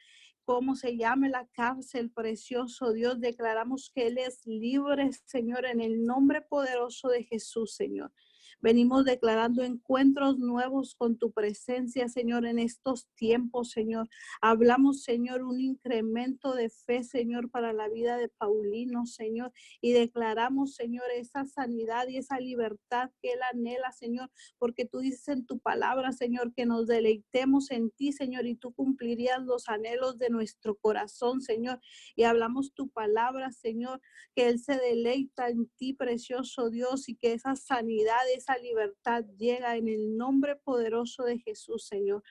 [0.44, 6.04] cómo se llame la cárcel, precioso Dios, declaramos que Él es libre, Señor, en el
[6.04, 8.12] nombre poderoso de Jesús, Señor.
[8.60, 14.08] Venimos declarando encuentros nuevos con tu presencia, Señor, en estos tiempos, Señor.
[14.40, 19.52] Hablamos, Señor, un incremento de fe, Señor, para la vida de Paulino, Señor.
[19.80, 25.28] Y declaramos, Señor, esa sanidad y esa libertad que él anhela, Señor, porque tú dices
[25.28, 30.18] en tu palabra, Señor, que nos deleitemos en ti, Señor, y tú cumplirías los anhelos
[30.18, 31.80] de nuestro corazón, Señor.
[32.16, 34.00] Y hablamos tu palabra, Señor,
[34.34, 39.76] que Él se deleita en ti, precioso Dios, y que esa sanidad, esa libertad llega
[39.76, 42.22] en el nombre poderoso de Jesús, Señor.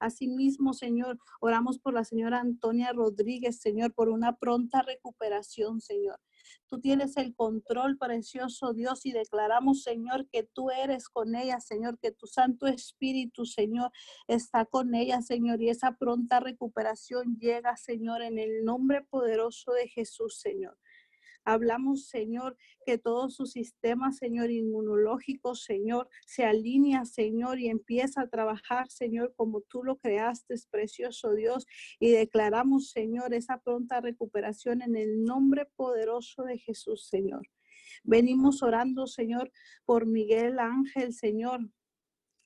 [0.00, 6.18] Asimismo, Señor, oramos por la señora Antonia Rodríguez, Señor, por una pronta recuperación, Señor.
[6.68, 11.98] Tú tienes el control, precioso Dios, y declaramos, Señor, que tú eres con ella, Señor,
[11.98, 13.90] que tu Santo Espíritu, Señor,
[14.26, 19.86] está con ella, Señor, y esa pronta recuperación llega, Señor, en el nombre poderoso de
[19.88, 20.78] Jesús, Señor.
[21.44, 28.28] Hablamos, Señor, que todo su sistema, Señor, inmunológico, Señor, se alinea, Señor, y empieza a
[28.28, 31.66] trabajar, Señor, como tú lo creaste, precioso Dios.
[31.98, 37.48] Y declaramos, Señor, esa pronta recuperación en el nombre poderoso de Jesús, Señor.
[38.04, 39.50] Venimos orando, Señor,
[39.84, 41.60] por Miguel Ángel, Señor,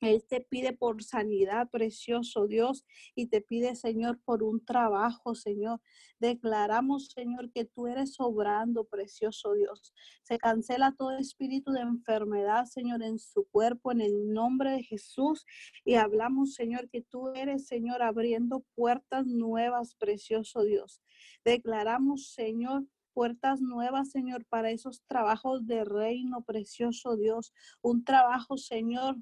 [0.05, 5.81] él te pide por sanidad, precioso Dios, y te pide, Señor, por un trabajo, Señor.
[6.19, 9.93] Declaramos, Señor, que tú eres obrando, precioso Dios.
[10.23, 15.45] Se cancela todo espíritu de enfermedad, Señor, en su cuerpo, en el nombre de Jesús.
[15.85, 21.03] Y hablamos, Señor, que tú eres, Señor, abriendo puertas nuevas, precioso Dios.
[21.45, 27.55] Declaramos, Señor, puertas nuevas, Señor, para esos trabajos de reino, precioso Dios.
[27.81, 29.17] Un trabajo, Señor,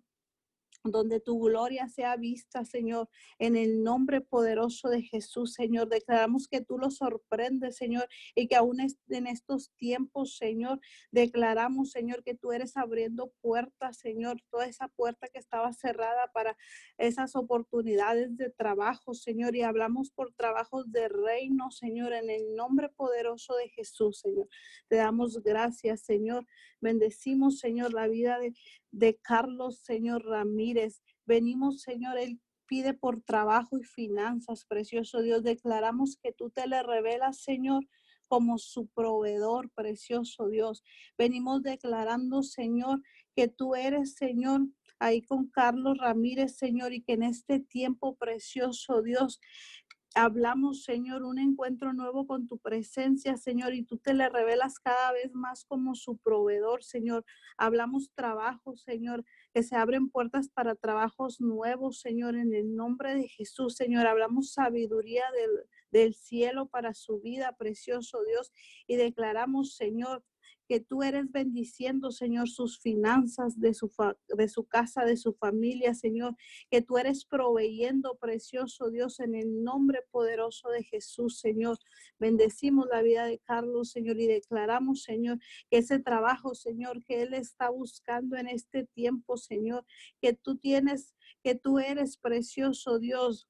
[0.84, 5.88] donde tu gloria sea vista, Señor, en el nombre poderoso de Jesús, Señor.
[5.88, 12.22] Declaramos que tú lo sorprendes, Señor, y que aún en estos tiempos, Señor, declaramos, Señor,
[12.24, 16.56] que tú eres abriendo puertas, Señor, toda esa puerta que estaba cerrada para
[16.98, 22.88] esas oportunidades de trabajo, Señor, y hablamos por trabajos de reino, Señor, en el nombre
[22.88, 24.48] poderoso de Jesús, Señor.
[24.88, 26.46] Te damos gracias, Señor.
[26.80, 28.54] Bendecimos, Señor, la vida de,
[28.90, 30.71] de Carlos, Señor Ramírez.
[31.26, 35.42] Venimos, Señor, Él pide por trabajo y finanzas, precioso Dios.
[35.42, 37.86] Declaramos que tú te le revelas, Señor,
[38.28, 40.82] como su proveedor, precioso Dios.
[41.18, 43.02] Venimos declarando, Señor,
[43.36, 44.62] que tú eres, Señor,
[44.98, 49.40] ahí con Carlos Ramírez, Señor, y que en este tiempo, precioso Dios,
[50.14, 55.10] Hablamos, Señor, un encuentro nuevo con tu presencia, Señor, y tú te le revelas cada
[55.12, 57.24] vez más como su proveedor, Señor.
[57.56, 63.26] Hablamos trabajo, Señor, que se abren puertas para trabajos nuevos, Señor, en el nombre de
[63.26, 64.06] Jesús, Señor.
[64.06, 65.50] Hablamos sabiduría del,
[65.90, 68.52] del cielo para su vida, precioso Dios,
[68.86, 70.22] y declaramos, Señor,
[70.68, 73.90] que tú eres bendiciendo, Señor, sus finanzas de su,
[74.36, 76.36] de su casa, de su familia, Señor,
[76.70, 81.78] que tú eres proveyendo, precioso Dios, en el nombre poderoso de Jesús, Señor.
[82.18, 85.38] Bendecimos la vida de Carlos, Señor, y declaramos, Señor,
[85.70, 89.84] que ese trabajo, Señor, que él está buscando en este tiempo, Señor,
[90.20, 93.48] que tú tienes, que tú eres precioso Dios,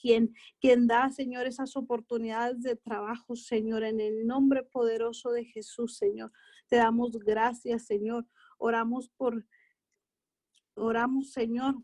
[0.00, 6.32] quien, da, Señor, esas oportunidades de trabajo, Señor, en el nombre poderoso de Jesús, Señor.
[6.68, 8.26] Te damos gracias, Señor.
[8.58, 9.46] Oramos por,
[10.74, 11.76] oramos, Señor,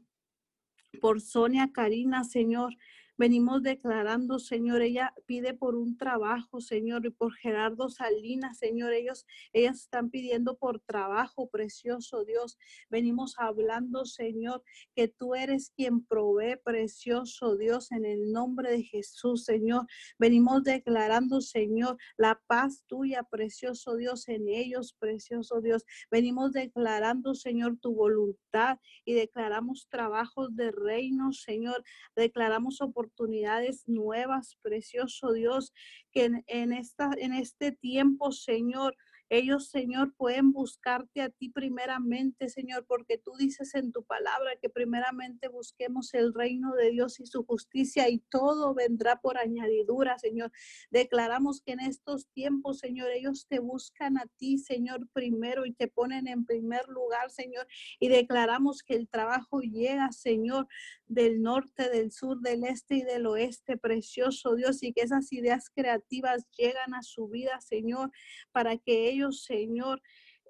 [1.00, 2.74] por Sonia Karina, Señor.
[3.16, 9.24] Venimos declarando, Señor, ella pide por un trabajo, Señor, y por Gerardo Salinas, Señor, ellos,
[9.52, 12.58] ellas están pidiendo por trabajo, precioso Dios.
[12.90, 14.64] Venimos hablando, Señor,
[14.96, 19.86] que tú eres quien provee, precioso Dios, en el nombre de Jesús, Señor.
[20.18, 25.84] Venimos declarando, Señor, la paz tuya, precioso Dios, en ellos, precioso Dios.
[26.10, 31.84] Venimos declarando, Señor, tu voluntad y declaramos trabajos de reino, Señor.
[32.16, 35.72] Declaramos oportunidades nuevas, precioso Dios,
[36.12, 38.96] que en, en, esta, en este tiempo, Señor,
[39.28, 44.68] ellos, Señor, pueden buscarte a ti primeramente, Señor, porque tú dices en tu palabra que
[44.68, 50.52] primeramente busquemos el reino de Dios y su justicia y todo vendrá por añadidura, Señor.
[50.90, 55.88] Declaramos que en estos tiempos, Señor, ellos te buscan a ti, Señor, primero y te
[55.88, 57.66] ponen en primer lugar, Señor.
[57.98, 60.68] Y declaramos que el trabajo llega, Señor,
[61.06, 65.70] del norte, del sur, del este y del oeste, precioso Dios, y que esas ideas
[65.74, 68.10] creativas llegan a su vida, Señor,
[68.52, 70.00] para que ellos, Señor,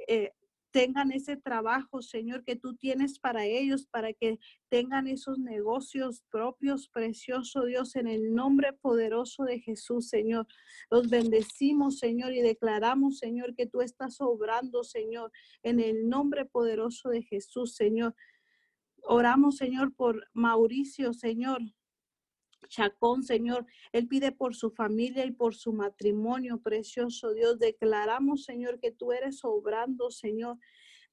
[0.09, 0.33] eh,
[0.75, 6.89] tengan ese trabajo, Señor, que tú tienes para ellos, para que tengan esos negocios propios,
[6.89, 10.49] precioso Dios, en el nombre poderoso de Jesús, Señor.
[10.91, 15.31] Los bendecimos, Señor, y declaramos, Señor, que tú estás obrando, Señor,
[15.63, 18.17] en el nombre poderoso de Jesús, Señor.
[19.05, 21.61] Oramos, Señor, por Mauricio, Señor.
[22.69, 23.67] Chacón, Señor.
[23.93, 27.59] Él pide por su familia y por su matrimonio, precioso Dios.
[27.59, 30.59] Declaramos, Señor, que tú eres obrando, Señor.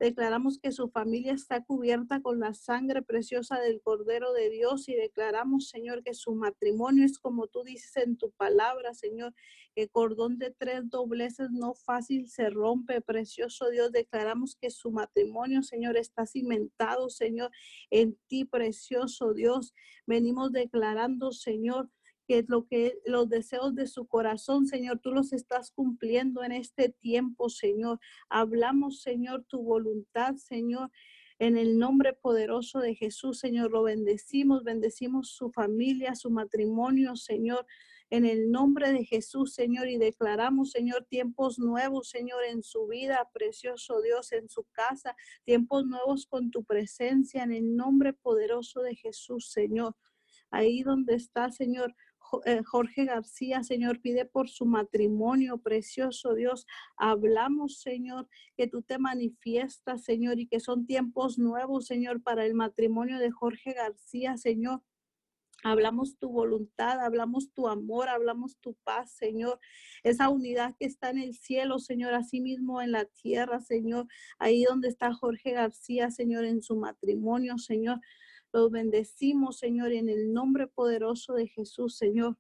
[0.02, 4.96] Declaramos que su familia está cubierta con la sangre preciosa del Cordero de Dios y
[4.96, 9.36] declaramos, Señor, que su matrimonio es como tú dices en tu palabra, Señor,
[9.76, 13.92] que cordón de tres dobleces no fácil se rompe, precioso Dios.
[13.92, 17.52] Declaramos que su matrimonio, Señor, está cimentado, Señor,
[17.92, 19.76] en ti, precioso Dios.
[20.08, 21.92] Venimos declarando, Señor,
[22.32, 26.88] que lo que los deseos de su corazón, Señor, tú los estás cumpliendo en este
[26.88, 28.00] tiempo, Señor.
[28.30, 30.92] Hablamos, Señor, tu voluntad, Señor.
[31.40, 37.66] En el nombre poderoso de Jesús, Señor, lo bendecimos, bendecimos su familia, su matrimonio, Señor.
[38.10, 43.30] En el nombre de Jesús, Señor, y declaramos, Señor, tiempos nuevos, Señor, en su vida,
[43.34, 48.96] precioso Dios, en su casa, tiempos nuevos con tu presencia, en el nombre poderoso de
[48.96, 49.98] Jesús, Señor.
[50.52, 51.96] Ahí donde está, Señor,
[52.66, 56.66] Jorge García, Señor, pide por su matrimonio, precioso Dios.
[56.98, 62.54] Hablamos, Señor, que tú te manifiestas, Señor, y que son tiempos nuevos, Señor, para el
[62.54, 64.82] matrimonio de Jorge García, Señor.
[65.64, 69.60] Hablamos tu voluntad, hablamos tu amor, hablamos tu paz, Señor.
[70.04, 74.08] Esa unidad que está en el cielo, Señor, así mismo en la tierra, Señor.
[74.40, 78.00] Ahí donde está Jorge García, Señor, en su matrimonio, Señor.
[78.54, 82.38] Los bendecimos, Señor, en el nombre poderoso de Jesús, Señor.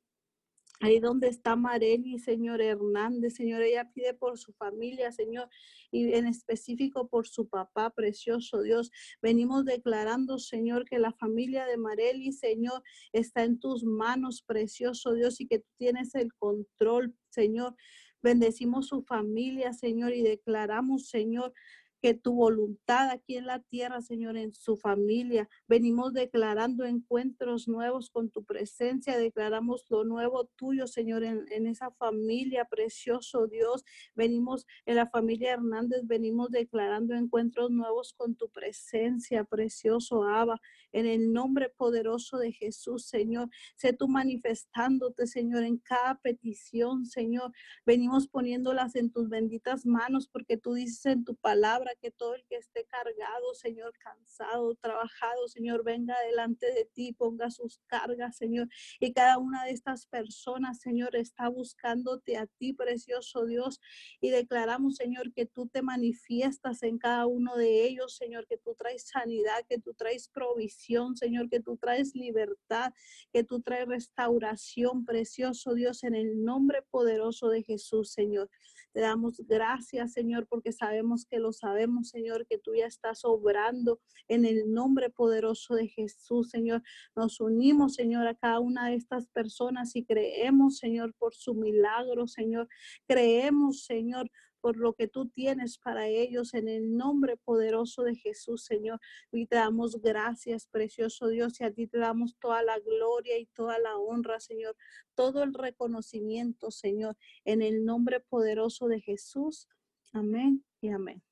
[0.82, 5.47] Ahí donde está Mareli, Señor Hernández, Señor, ella pide por su familia, Señor,
[5.91, 8.89] y en específico por su papá, precioso Dios.
[9.22, 12.82] Venimos declarando, Señor, que la familia de Mareli, Señor,
[13.14, 17.76] está en tus manos, precioso Dios, y que tú tienes el control, Señor.
[18.24, 21.53] Bendecimos su familia, Señor, y declaramos, Señor,
[22.02, 25.47] que tu voluntad aquí en la tierra, Señor, en su familia.
[25.68, 32.66] Venimos declarando encuentros nuevos con tu presencia, declaramos lo nuevo tuyo, Señor, en, esa familia,
[32.66, 33.86] precioso Dios.
[34.16, 40.60] Venimos en la familia Hernández, venimos declarando encuentros nuevos con tu presencia, precioso Abba,
[40.91, 43.49] en el nombre poderoso de Jesús, Señor.
[43.75, 47.51] Sé tú manifestándote, Señor, en cada petición, Señor.
[47.85, 52.45] Venimos poniéndolas en tus benditas manos porque tú dices en tu palabra que todo el
[52.45, 58.67] que esté cargado, Señor, cansado, trabajado, Señor, venga delante de ti, ponga sus cargas, Señor.
[58.99, 63.79] Y cada una de estas personas, Señor, está buscándote a ti, precioso Dios.
[64.19, 68.75] Y declaramos, Señor, que tú te manifiestas en cada uno de ellos, Señor, que tú
[68.75, 70.80] traes sanidad, que tú traes provisión,
[71.15, 72.93] Señor, que tú traes libertad,
[73.32, 78.49] que tú traes restauración, precioso Dios, en el nombre poderoso de Jesús, Señor.
[78.93, 84.01] Te damos gracias, Señor, porque sabemos que lo sabemos, Señor, que tú ya estás obrando
[84.27, 86.84] en el nombre poderoso de Jesús, Señor.
[87.15, 92.27] Nos unimos, Señor, a cada una de estas personas y creemos, Señor, por su milagro,
[92.27, 92.67] Señor.
[93.07, 94.29] Creemos, Señor,
[94.62, 98.99] por lo que tú tienes para ellos en el nombre poderoso de Jesús, Señor.
[99.32, 103.47] Y te damos gracias, precioso Dios, y a ti te damos toda la gloria y
[103.47, 104.78] toda la honra, Señor,
[105.16, 109.68] todo el reconocimiento, Señor, en el nombre poderoso de Jesús.
[110.14, 111.24] Amén y amén.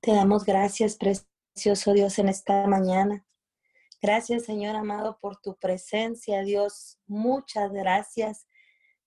[0.00, 3.24] Te damos gracias, precioso Dios, en esta mañana.
[4.00, 6.98] Gracias, Señor amado, por tu presencia, Dios.
[7.06, 8.46] Muchas gracias.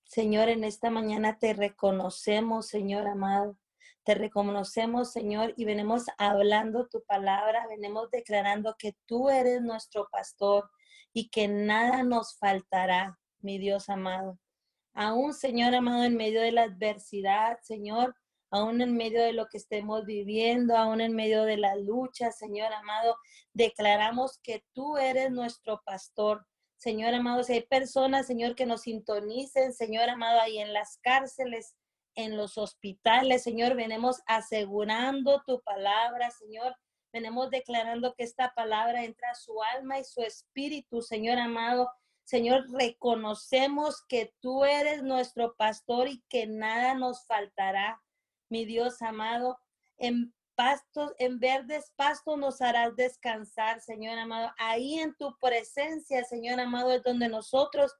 [0.09, 3.59] Señor, en esta mañana te reconocemos, Señor amado.
[4.03, 10.67] Te reconocemos, Señor, y venimos hablando tu palabra, venimos declarando que tú eres nuestro pastor
[11.13, 14.39] y que nada nos faltará, mi Dios amado.
[14.95, 18.15] Aún, Señor amado, en medio de la adversidad, Señor,
[18.49, 22.73] aún en medio de lo que estemos viviendo, aún en medio de la lucha, Señor
[22.73, 23.15] amado,
[23.53, 26.47] declaramos que tú eres nuestro pastor
[26.79, 31.75] Señor amado, si hay personas, Señor, que nos sintonicen, Señor amado, ahí en las cárceles,
[32.15, 36.73] en los hospitales, Señor, venimos asegurando tu palabra, Señor.
[37.11, 41.91] Venimos declarando que esta palabra entra a su alma y su espíritu, Señor amado.
[42.23, 48.01] Señor, reconocemos que tú eres nuestro pastor y que nada nos faltará,
[48.47, 49.59] mi Dios amado.
[49.97, 54.51] En pastos, en verdes pastos nos harás descansar, Señor amado.
[54.57, 57.95] Ahí en tu presencia, Señor amado, es donde nosotros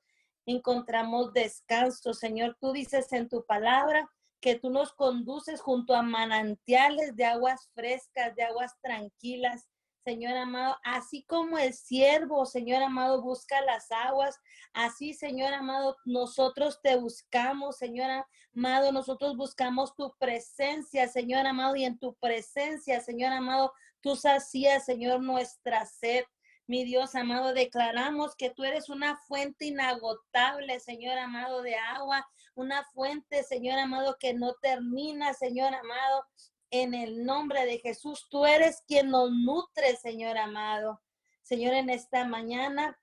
[0.46, 2.58] encontramos descanso, Señor.
[2.60, 8.36] Tú dices en tu palabra que tú nos conduces junto a manantiales de aguas frescas,
[8.36, 9.70] de aguas tranquilas.
[10.04, 14.40] Señor amado, así como el siervo, Señor amado, busca las aguas,
[14.74, 18.26] así, Señor amado, nosotros te buscamos, Señor
[18.56, 24.86] amado, nosotros buscamos tu presencia, Señor amado, y en tu presencia, Señor amado, tú sacías,
[24.86, 26.24] Señor, nuestra sed.
[26.66, 32.84] Mi Dios amado, declaramos que tú eres una fuente inagotable, Señor amado, de agua, una
[32.94, 36.26] fuente, Señor amado, que no termina, Señor amado,
[36.72, 38.28] en el nombre de Jesús.
[38.30, 41.02] Tú eres quien nos nutre, Señor amado.
[41.42, 43.00] Señor, en esta mañana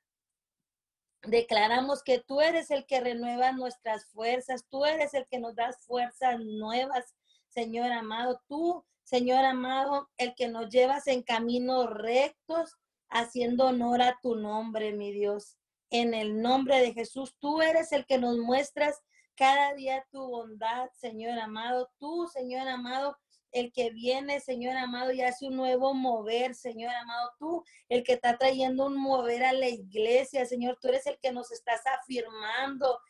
[1.22, 5.84] declaramos que tú eres el que renueva nuestras fuerzas, tú eres el que nos das
[5.84, 7.14] fuerzas nuevas,
[7.48, 8.40] Señor amado.
[8.46, 12.76] Tú, Señor amado, el que nos llevas en caminos rectos
[13.08, 15.56] haciendo honor a tu nombre, mi Dios.
[15.90, 19.00] En el nombre de Jesús, tú eres el que nos muestras
[19.36, 21.90] cada día tu bondad, Señor amado.
[21.98, 23.16] Tú, Señor amado,
[23.52, 27.32] el que viene, Señor amado, y hace un nuevo mover, Señor amado.
[27.38, 30.78] Tú, el que está trayendo un mover a la iglesia, Señor.
[30.80, 33.00] Tú eres el que nos estás afirmando.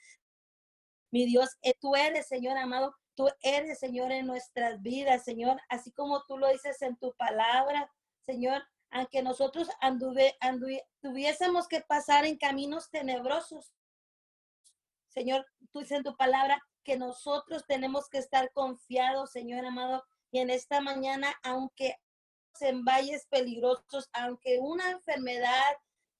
[1.11, 2.95] Mi Dios, eh, tú eres, Señor amado.
[3.15, 5.61] Tú eres, Señor, en nuestras vidas, Señor.
[5.69, 10.37] Así como tú lo dices en tu palabra, Señor aunque nosotros anduve,
[11.01, 13.73] tuviésemos que pasar en caminos tenebrosos.
[15.09, 20.39] Señor, tú dices en tu palabra que nosotros tenemos que estar confiados, Señor amado, y
[20.39, 21.99] en esta mañana, aunque
[22.61, 25.77] en valles peligrosos, aunque una enfermedad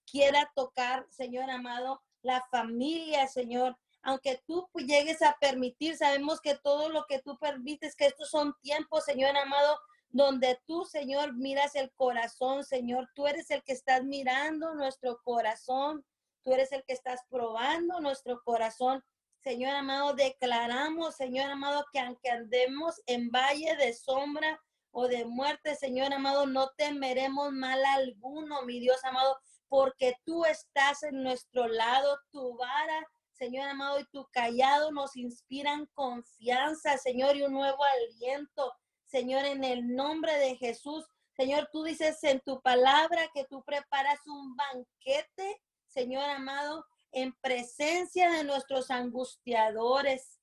[0.09, 6.89] quiera tocar, Señor amado, la familia, Señor, aunque tú llegues a permitir, sabemos que todo
[6.89, 9.77] lo que tú permites, que estos son tiempos, Señor amado,
[10.09, 13.09] donde tú, Señor, miras el corazón, Señor.
[13.13, 16.05] Tú eres el que estás mirando nuestro corazón.
[16.43, 19.03] Tú eres el que estás probando nuestro corazón.
[19.43, 24.59] Señor amado, declaramos, Señor amado, que aunque andemos en valle de sombra
[24.91, 29.37] o de muerte, Señor amado, no temeremos mal alguno, mi Dios amado,
[29.69, 35.87] porque tú estás en nuestro lado, tu vara, Señor amado, y tu callado nos inspiran
[35.93, 38.73] confianza, Señor, y un nuevo aliento.
[39.05, 41.05] Señor, en el nombre de Jesús.
[41.33, 46.83] Señor, tú dices en tu palabra que tú preparas un banquete, Señor amado,
[47.21, 50.39] en presencia de nuestros angustiadores.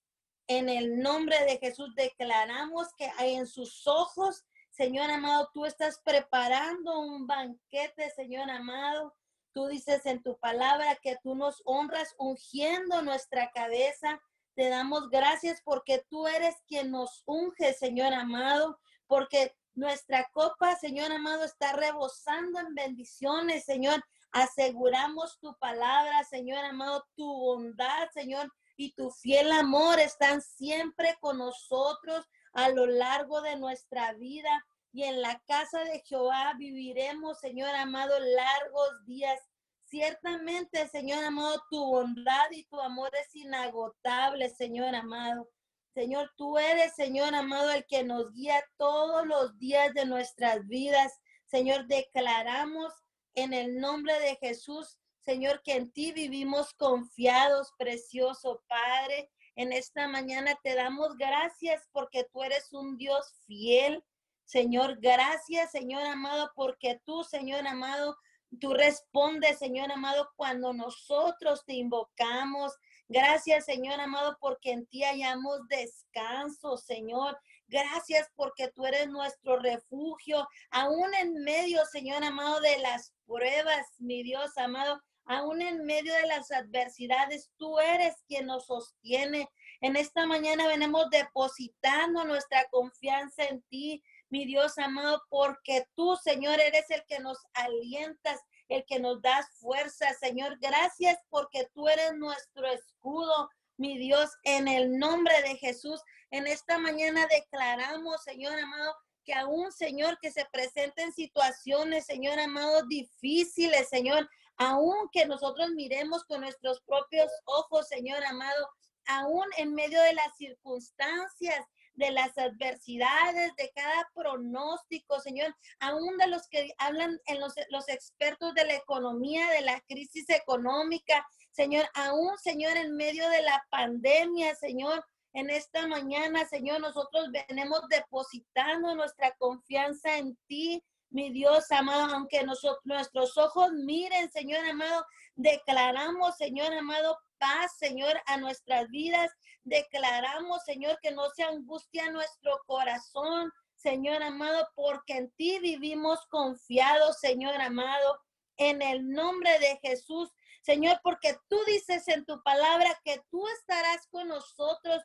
[0.47, 7.01] En el nombre de Jesús declaramos que en sus ojos, Señor amado, tú estás preparando
[7.01, 9.15] un banquete, Señor amado.
[9.53, 14.21] Tú dices en tu palabra que tú nos honras ungiendo nuestra cabeza
[14.55, 21.11] te damos gracias porque tú eres quien nos unge, Señor amado, porque nuestra copa, Señor
[21.11, 24.03] amado, está rebosando en bendiciones, Señor.
[24.35, 31.39] Aseguramos tu palabra, Señor amado, tu bondad, Señor, y tu fiel amor están siempre con
[31.39, 34.51] nosotros a lo largo de nuestra vida.
[34.93, 39.39] Y en la casa de Jehová viviremos, Señor amado, largos días.
[39.85, 45.49] Ciertamente, Señor amado, tu bondad y tu amor es inagotable, Señor amado.
[45.95, 51.13] Señor, tú eres, Señor amado, el que nos guía todos los días de nuestras vidas.
[51.47, 52.93] Señor, declaramos
[53.35, 59.31] en el nombre de Jesús, Señor, que en ti vivimos confiados, precioso Padre.
[59.57, 64.05] En esta mañana te damos gracias porque tú eres un Dios fiel.
[64.45, 68.17] Señor, gracias, Señor amado, porque tú, Señor amado,
[68.61, 72.73] Tú respondes, Señor amado, cuando nosotros te invocamos.
[73.09, 77.39] Gracias, Señor amado, porque en ti hallamos descanso, Señor.
[77.75, 84.23] Gracias porque tú eres nuestro refugio, aún en medio, Señor amado, de las pruebas, mi
[84.23, 89.51] Dios amado, aún en medio de las adversidades, tú eres quien nos sostiene.
[89.81, 96.61] En esta mañana venimos depositando nuestra confianza en ti, mi Dios amado, porque tú, Señor,
[96.61, 100.59] eres el que nos alientas, el que nos das fuerza, Señor.
[100.61, 106.01] Gracias porque tú eres nuestro escudo, mi Dios, en el nombre de Jesús.
[106.31, 108.95] En esta mañana declaramos, Señor amado,
[109.25, 116.25] que aún, Señor, que se presenten situaciones, Señor amado, difíciles, Señor, aún que nosotros miremos
[116.25, 118.69] con nuestros propios ojos, Señor amado,
[119.07, 126.27] aún en medio de las circunstancias, de las adversidades, de cada pronóstico, Señor, aún de
[126.27, 131.25] los que hablan en los, los expertos de la economía, de la crisis económica,
[131.55, 137.81] Señor, aún, Señor, en medio de la pandemia, Señor, en esta mañana, Señor, nosotros venimos
[137.89, 145.07] depositando nuestra confianza en ti, mi Dios amado, aunque nosotros, nuestros ojos miren, Señor amado,
[145.37, 149.31] declaramos, Señor amado, paz, Señor, a nuestras vidas.
[149.63, 157.21] Declaramos, Señor, que no se angustia nuestro corazón, Señor amado, porque en ti vivimos confiados,
[157.21, 158.19] Señor amado,
[158.57, 160.33] en el nombre de Jesús.
[160.65, 165.03] Señor, porque tú dices en tu palabra que tú estarás con nosotros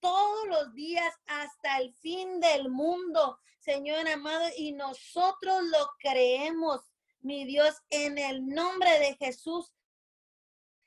[0.00, 6.80] todos los días hasta el fin del mundo, Señor amado, y nosotros lo creemos,
[7.20, 9.70] mi Dios, en el nombre de Jesús.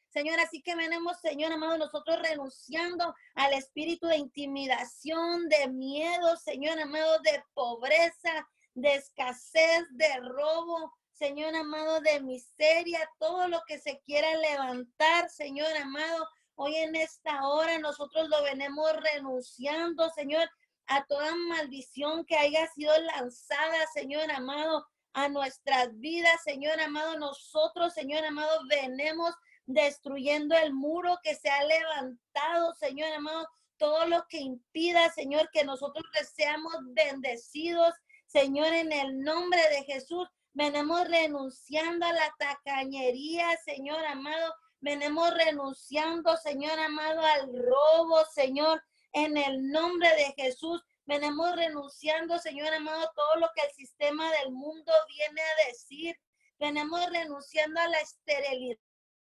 [0.10, 6.80] Señor, así que venimos, Señor amado, nosotros renunciando al espíritu de intimidación, de miedo, Señor
[6.80, 14.00] amado, de pobreza, de escasez, de robo, Señor amado, de miseria, todo lo que se
[14.06, 20.50] quiera levantar, Señor amado, Hoy en esta hora nosotros lo venimos renunciando, Señor,
[20.88, 27.20] a toda maldición que haya sido lanzada, Señor amado, a nuestras vidas, Señor amado.
[27.20, 29.36] Nosotros, Señor amado, venimos
[29.66, 33.46] destruyendo el muro que se ha levantado, Señor amado.
[33.78, 37.94] Todo lo que impida, Señor, que nosotros seamos bendecidos,
[38.28, 40.26] Señor, en el nombre de Jesús.
[40.56, 48.84] Venimos renunciando a la tacañería, Señor amado Venimos renunciando, Señor amado, al robo, Señor,
[49.14, 50.84] en el nombre de Jesús.
[51.06, 56.16] Venimos renunciando, Señor amado, todo lo que el sistema del mundo viene a decir.
[56.60, 58.78] Venimos renunciando a la esterilidad,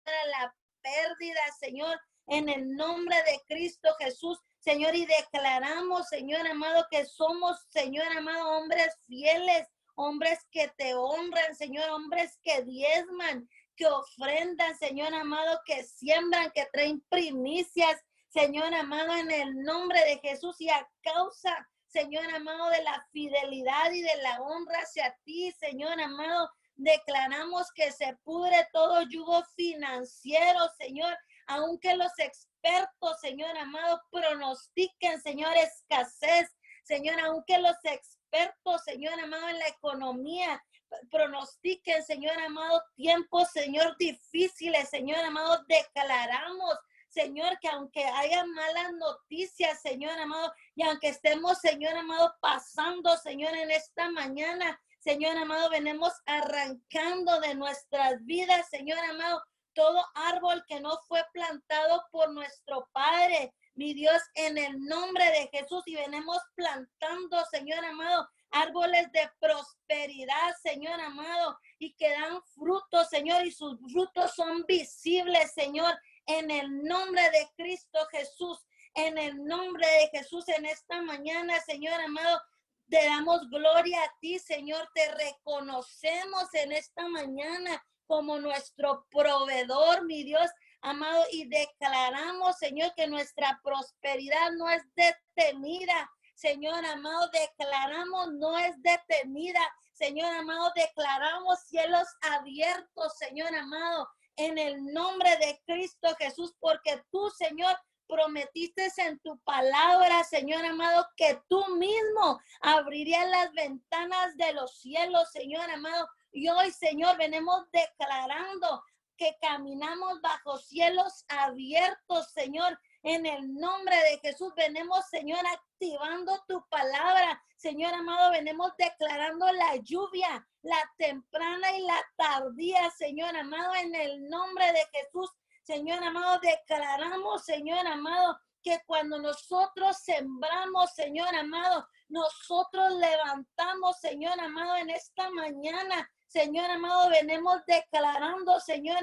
[0.07, 4.39] a la pérdida, Señor, en el nombre de Cristo Jesús.
[4.59, 9.69] Señor, y declaramos, Señor amado, que somos, Señor amado, hombres fieles,
[10.03, 16.67] hombres que te honran, Señor, hombres que diezman, que ofrendan, Señor amado, que siembran, que
[16.73, 22.83] traen primicias, Señor amado, en el nombre de Jesús y a causa, Señor amado, de
[22.83, 29.03] la fidelidad y de la honra hacia ti, Señor amado, declaramos que se pudre todo
[29.03, 36.51] yugo financiero, Señor, aunque los expertos, Señor amado, pronostiquen, Señor, escasez,
[36.83, 40.63] Señor, aunque los expertos, Señor amado, en la economía
[41.11, 46.79] pronostiquen, Señor amado, tiempos, Señor, difíciles, Señor amado, declaramos.
[47.09, 53.55] Señor, que aunque haya malas noticias, Señor amado, y aunque estemos, Señor amado, pasando, Señor,
[53.55, 59.43] en esta mañana, Señor amado, venimos arrancando de nuestras vidas, Señor amado,
[59.75, 65.49] todo árbol que no fue plantado por nuestro Padre, mi Dios, en el nombre de
[65.49, 73.09] Jesús, y venimos plantando, Señor amado, árboles de prosperidad, Señor amado, y que dan frutos,
[73.09, 78.59] Señor, y sus frutos son visibles, Señor, en el nombre de Cristo Jesús,
[78.95, 82.41] en el nombre de Jesús, en esta mañana, Señor amado.
[82.89, 84.87] Te damos gloria a ti, Señor.
[84.95, 90.51] Te reconocemos en esta mañana como nuestro proveedor, mi Dios
[90.83, 98.75] amado, y declaramos, Señor, que nuestra prosperidad no es detenida, Señor amado, declaramos no es
[98.83, 99.61] detenida.
[99.93, 107.31] Señor amado, declaramos cielos abiertos, Señor amado, en el nombre de Cristo Jesús, porque tú,
[107.31, 107.77] Señor,
[108.09, 115.31] prometiste en tu palabra, Señor amado, que tú mismo abrirías las ventanas de los cielos,
[115.31, 116.09] Señor amado.
[116.33, 118.83] Y hoy, Señor, venimos declarando
[119.23, 126.67] que caminamos bajo cielos abiertos, Señor, en el nombre de Jesús venimos, Señor, activando tu
[126.69, 127.41] palabra.
[127.57, 134.29] Señor amado, venimos declarando la lluvia, la temprana y la tardía, Señor amado, en el
[134.29, 135.31] nombre de Jesús.
[135.63, 144.79] Señor amado, declaramos, Señor amado, que cuando nosotros sembramos, Señor amado, nosotros levantamos, Señor amado,
[144.79, 149.03] en esta mañana, Señor amado, venimos declarando, Señor,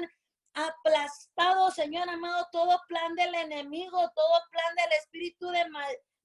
[0.52, 5.64] aplastado, Señor amado, todo plan del enemigo, todo plan del espíritu de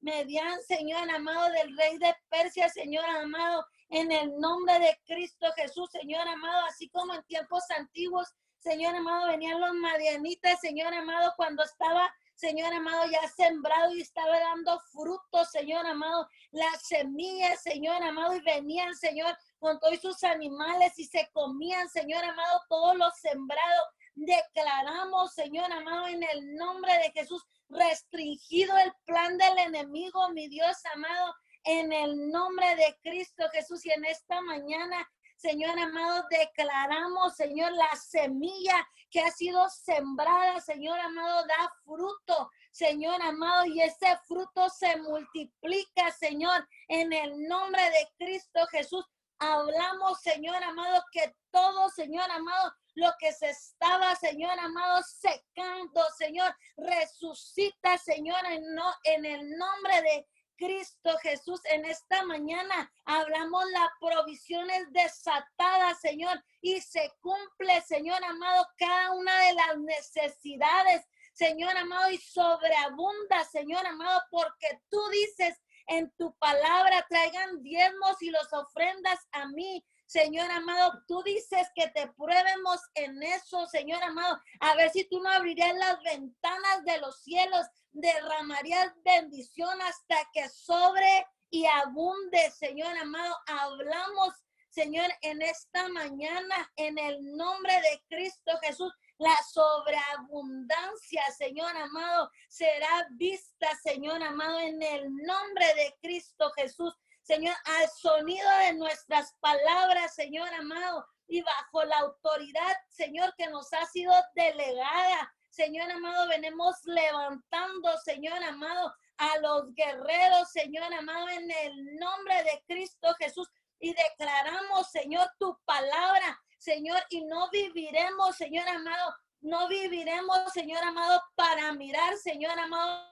[0.01, 5.91] Median, Señor amado, del rey de Persia, Señor amado, en el nombre de Cristo Jesús,
[5.91, 11.64] Señor amado, así como en tiempos antiguos, Señor amado, venían los madianitas, Señor amado, cuando
[11.64, 18.36] estaba, Señor amado, ya sembrado y estaba dando frutos, Señor amado, las semillas, Señor amado,
[18.36, 23.88] y venían, Señor, con todos sus animales y se comían, Señor amado, todos los sembrados
[24.16, 30.78] Declaramos, Señor amado, en el nombre de Jesús, restringido el plan del enemigo, mi Dios
[30.93, 31.36] amado,
[31.66, 33.86] en el nombre de Cristo Jesús.
[33.86, 35.05] Y en esta mañana,
[35.36, 43.22] Señor amado, declaramos, Señor, la semilla que ha sido sembrada, Señor amado, da fruto, Señor
[43.22, 49.05] amado, y ese fruto se multiplica, Señor, en el nombre de Cristo Jesús.
[49.40, 56.56] Hablamos, Señor amado, que todo, Señor amado, lo que se estaba, Señor amado, secando, Señor,
[56.78, 60.28] resucita, Señor, en, no, en el nombre de
[60.58, 61.60] Cristo Jesús.
[61.66, 69.38] En esta mañana hablamos las provisiones desatadas, Señor, y se cumple, Señor amado, cada una
[69.42, 77.06] de las necesidades, Señor amado, y sobreabunda, Señor amado, porque tú dices en tu palabra,
[77.10, 79.84] traigan diezmos y los ofrendas a mí.
[80.06, 85.20] Señor amado, tú dices que te pruebemos en eso, Señor amado, a ver si tú
[85.20, 92.96] no abrirías las ventanas de los cielos, derramarías bendición hasta que sobre y abunde, Señor
[92.98, 93.36] amado.
[93.48, 94.34] Hablamos,
[94.70, 98.94] Señor, en esta mañana, en el nombre de Cristo Jesús.
[99.18, 106.93] La sobreabundancia, Señor amado, será vista, Señor amado, en el nombre de Cristo Jesús.
[107.22, 113.72] Señor, al sonido de nuestras palabras, Señor amado, y bajo la autoridad, Señor, que nos
[113.74, 115.34] ha sido delegada.
[115.49, 122.63] Señor amado, venimos levantando, Señor amado, a los guerreros, Señor amado, en el nombre de
[122.68, 123.49] Cristo Jesús.
[123.80, 131.22] Y declaramos, Señor, tu palabra, Señor, y no viviremos, Señor amado, no viviremos, Señor amado,
[131.36, 133.07] para mirar, Señor amado,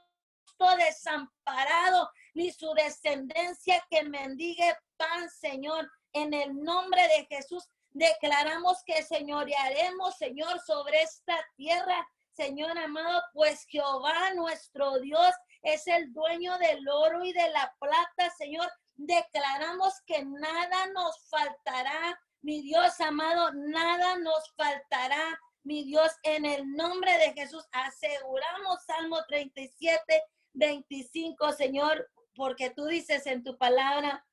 [0.77, 5.87] desamparado, ni su descendencia que mendigue pan, Señor.
[6.13, 13.65] En el nombre de Jesús declaramos que señorearemos, Señor, sobre esta tierra, Señor amado, pues
[13.67, 15.31] Jehová nuestro Dios
[15.61, 18.67] es el dueño del oro y de la plata, Señor.
[18.95, 26.69] Declaramos que nada nos faltará, mi Dios amado, nada nos faltará, mi Dios, en el
[26.75, 27.65] nombre de Jesús.
[27.71, 34.25] Aseguramos Salmo 37, 25, Señor, porque tú dices en tu palabra,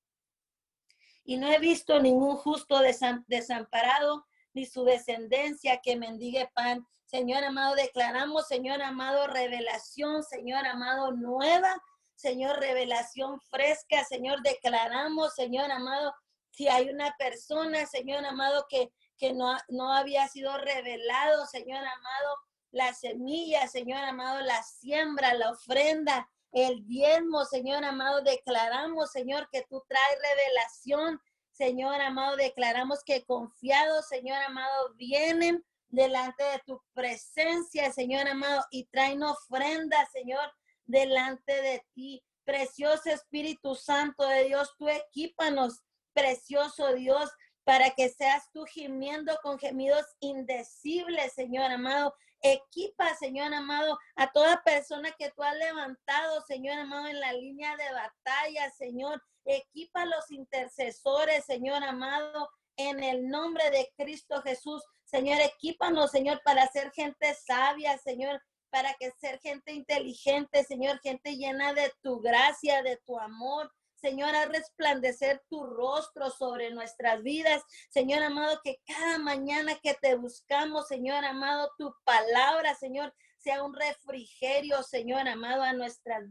[1.22, 2.80] y no he visto ningún justo
[3.28, 6.84] desamparado, ni su descendencia que mendigue pan.
[7.04, 11.80] Señor amado, declaramos, Señor amado, revelación, Señor amado, nueva,
[12.16, 16.12] Señor, revelación fresca, Señor, declaramos, Señor amado,
[16.50, 22.36] si hay una persona, Señor amado, que, que no, no había sido revelado, Señor amado,
[22.72, 29.64] la semilla, Señor amado, la siembra, la ofrenda, el diezmo, Señor amado, declaramos, Señor, que
[29.68, 31.20] tú traes revelación,
[31.52, 38.84] Señor amado, declaramos que confiados, Señor amado, vienen delante de tu presencia, Señor amado, y
[38.86, 40.52] traen ofrenda, Señor,
[40.86, 42.22] delante de ti.
[42.44, 45.82] Precioso Espíritu Santo de Dios, tú equípanos,
[46.12, 47.30] precioso Dios,
[47.64, 54.62] para que seas tú gimiendo con gemidos indecibles, Señor amado, Equipa, Señor amado, a toda
[54.62, 59.22] persona que tú has levantado, Señor amado, en la línea de batalla, Señor.
[59.44, 64.82] Equipa a los intercesores, Señor amado, en el nombre de Cristo Jesús.
[65.04, 68.40] Señor, equípanos, Señor, para ser gente sabia, Señor,
[68.70, 73.70] para que ser gente inteligente, Señor, gente llena de tu gracia, de tu amor,
[74.00, 77.62] Señor, a resplandecer tu rostro sobre nuestras vidas.
[77.90, 83.74] Señor amado, que cada mañana que te buscamos, Señor amado, tu palabra, Señor, sea un
[83.74, 86.24] refrigerio, Señor amado, a nuestras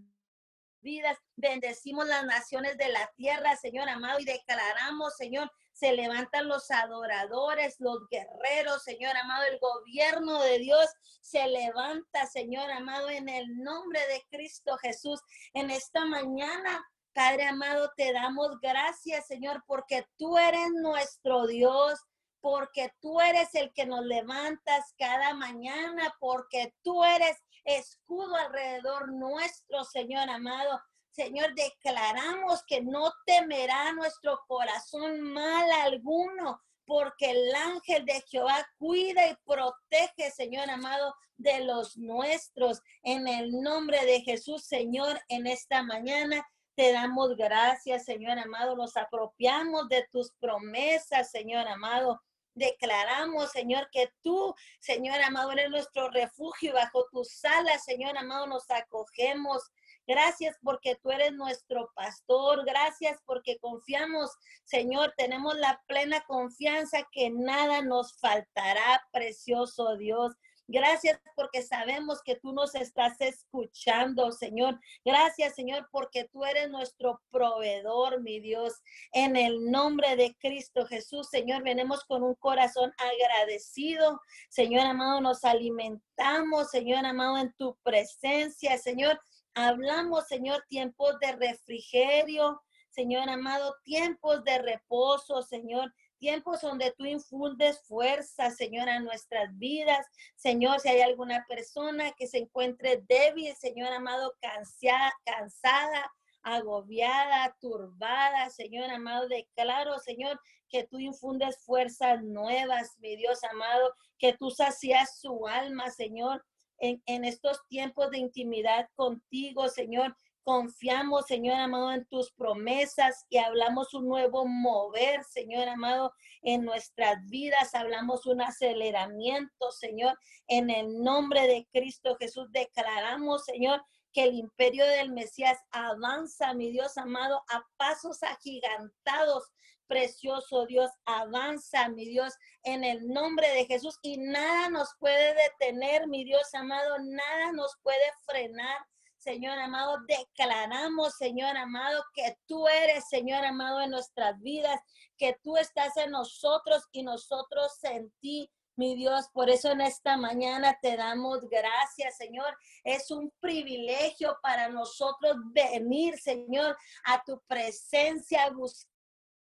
[0.81, 1.17] vidas.
[1.35, 7.75] Bendecimos las naciones de la tierra, Señor amado, y declaramos, Señor, se levantan los adoradores,
[7.79, 10.87] los guerreros, Señor amado, el gobierno de Dios
[11.21, 15.21] se levanta, Señor amado, en el nombre de Cristo Jesús.
[15.53, 21.99] En esta mañana Padre amado, te damos gracias, Señor, porque tú eres nuestro Dios,
[22.41, 29.83] porque tú eres el que nos levantas cada mañana, porque tú eres escudo alrededor nuestro,
[29.83, 30.81] Señor amado.
[31.11, 39.27] Señor, declaramos que no temerá nuestro corazón mal alguno, porque el ángel de Jehová cuida
[39.27, 42.81] y protege, Señor amado, de los nuestros.
[43.03, 46.47] En el nombre de Jesús, Señor, en esta mañana
[46.79, 48.73] te damos gracias, Señor amado.
[48.73, 52.21] Nos apropiamos de tus promesas, Señor amado.
[52.53, 58.71] Declaramos, Señor, que tú, Señor amado, eres nuestro refugio bajo tus alas, Señor amado, nos
[58.71, 59.61] acogemos.
[60.07, 62.63] Gracias porque tú eres nuestro pastor.
[62.65, 64.31] Gracias porque confiamos,
[64.63, 65.13] Señor.
[65.17, 70.33] Tenemos la plena confianza que nada nos faltará, precioso Dios.
[70.71, 74.79] Gracias porque sabemos que tú nos estás escuchando, Señor.
[75.03, 78.75] Gracias, Señor, porque tú eres nuestro proveedor, mi Dios.
[79.11, 84.21] En el nombre de Cristo Jesús, Señor, venimos con un corazón agradecido.
[84.49, 89.19] Señor amado, nos alimentamos, Señor amado, en tu presencia, Señor.
[89.55, 92.61] Hablamos, Señor, tiempos de refrigerio,
[92.91, 100.05] Señor amado, tiempos de reposo, Señor, tiempos donde tú infundes fuerza, Señor, a nuestras vidas.
[100.35, 106.11] Señor, si hay alguna persona que se encuentre débil, Señor amado, cansada, cansada
[106.43, 110.39] agobiada, turbada, Señor amado, declaro, Señor,
[110.69, 116.45] que tú infundes fuerzas nuevas, mi Dios amado, que tú sacias su alma, Señor,
[116.79, 120.15] en, en estos tiempos de intimidad contigo, Señor.
[120.43, 127.23] Confiamos, Señor amado, en tus promesas y hablamos un nuevo mover, Señor amado, en nuestras
[127.25, 127.75] vidas.
[127.75, 130.17] Hablamos un aceleramiento, Señor,
[130.47, 132.51] en el nombre de Cristo Jesús.
[132.51, 139.51] Declaramos, Señor, que el imperio del Mesías avanza, mi Dios amado, a pasos agigantados.
[139.87, 142.33] Precioso Dios, avanza, mi Dios,
[142.63, 143.97] en el nombre de Jesús.
[144.01, 148.77] Y nada nos puede detener, mi Dios amado, nada nos puede frenar.
[149.19, 154.79] Señor amado, declaramos, Señor amado, que tú eres, Señor amado, en nuestras vidas,
[155.17, 159.27] que tú estás en nosotros y nosotros en ti mi Dios.
[159.33, 162.57] Por eso en esta mañana te damos gracias, Señor.
[162.85, 168.89] Es un privilegio para nosotros venir, Señor, a tu presencia, buscar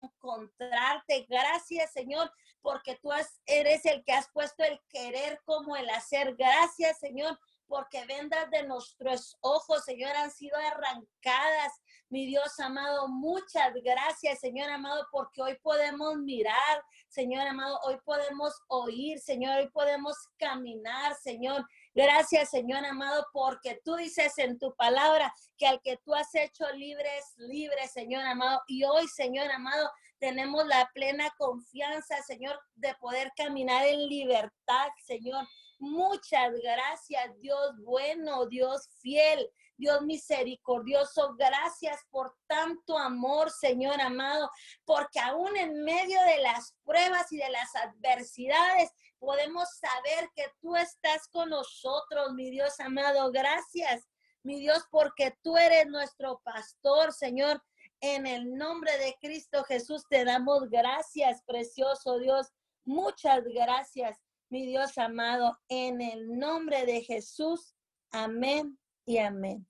[0.06, 1.26] encontrarte.
[1.28, 3.10] Gracias, Señor, porque tú
[3.46, 6.36] eres el que has puesto el querer como el hacer.
[6.36, 11.74] Gracias, Señor, porque vendas de nuestros ojos, Señor, han sido arrancadas.
[12.10, 18.54] Mi Dios amado, muchas gracias, Señor amado, porque hoy podemos mirar, Señor amado, hoy podemos
[18.68, 21.66] oír, Señor, hoy podemos caminar, Señor.
[21.94, 26.70] Gracias, Señor amado, porque tú dices en tu palabra que al que tú has hecho
[26.74, 28.62] libre es libre, Señor amado.
[28.68, 29.90] Y hoy, Señor amado,
[30.20, 35.46] tenemos la plena confianza, Señor, de poder caminar en libertad, Señor.
[35.80, 41.36] Muchas gracias, Dios bueno, Dios fiel, Dios misericordioso.
[41.38, 44.50] Gracias por tanto amor, Señor amado,
[44.86, 50.76] porque aún en medio de las pruebas y de las adversidades podemos saber que tú
[50.78, 53.32] estás con nosotros, mi Dios amado.
[53.32, 54.08] Gracias,
[54.44, 57.62] mi Dios, porque tú eres nuestro pastor, Señor.
[58.00, 62.48] En el nombre de Cristo Jesús te damos gracias, precioso Dios.
[62.86, 67.76] Muchas gracias mi Dios amado, en el nombre de Jesús.
[68.12, 69.68] Amén y amén.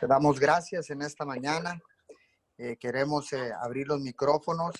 [0.00, 1.80] Te damos gracias en esta mañana.
[2.58, 4.74] Eh, queremos eh, abrir los micrófonos.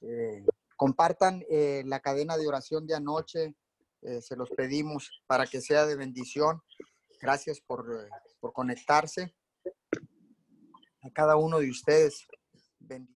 [0.00, 0.44] Eh,
[0.76, 1.44] compartan
[1.84, 3.54] la cadena de oración de anoche.
[4.00, 6.60] se los pedimos para que sea de bendición.
[7.20, 7.86] Gracias por,
[8.40, 9.32] por conectarse.
[11.02, 12.26] A cada uno de ustedes.
[12.80, 13.08] Bendición.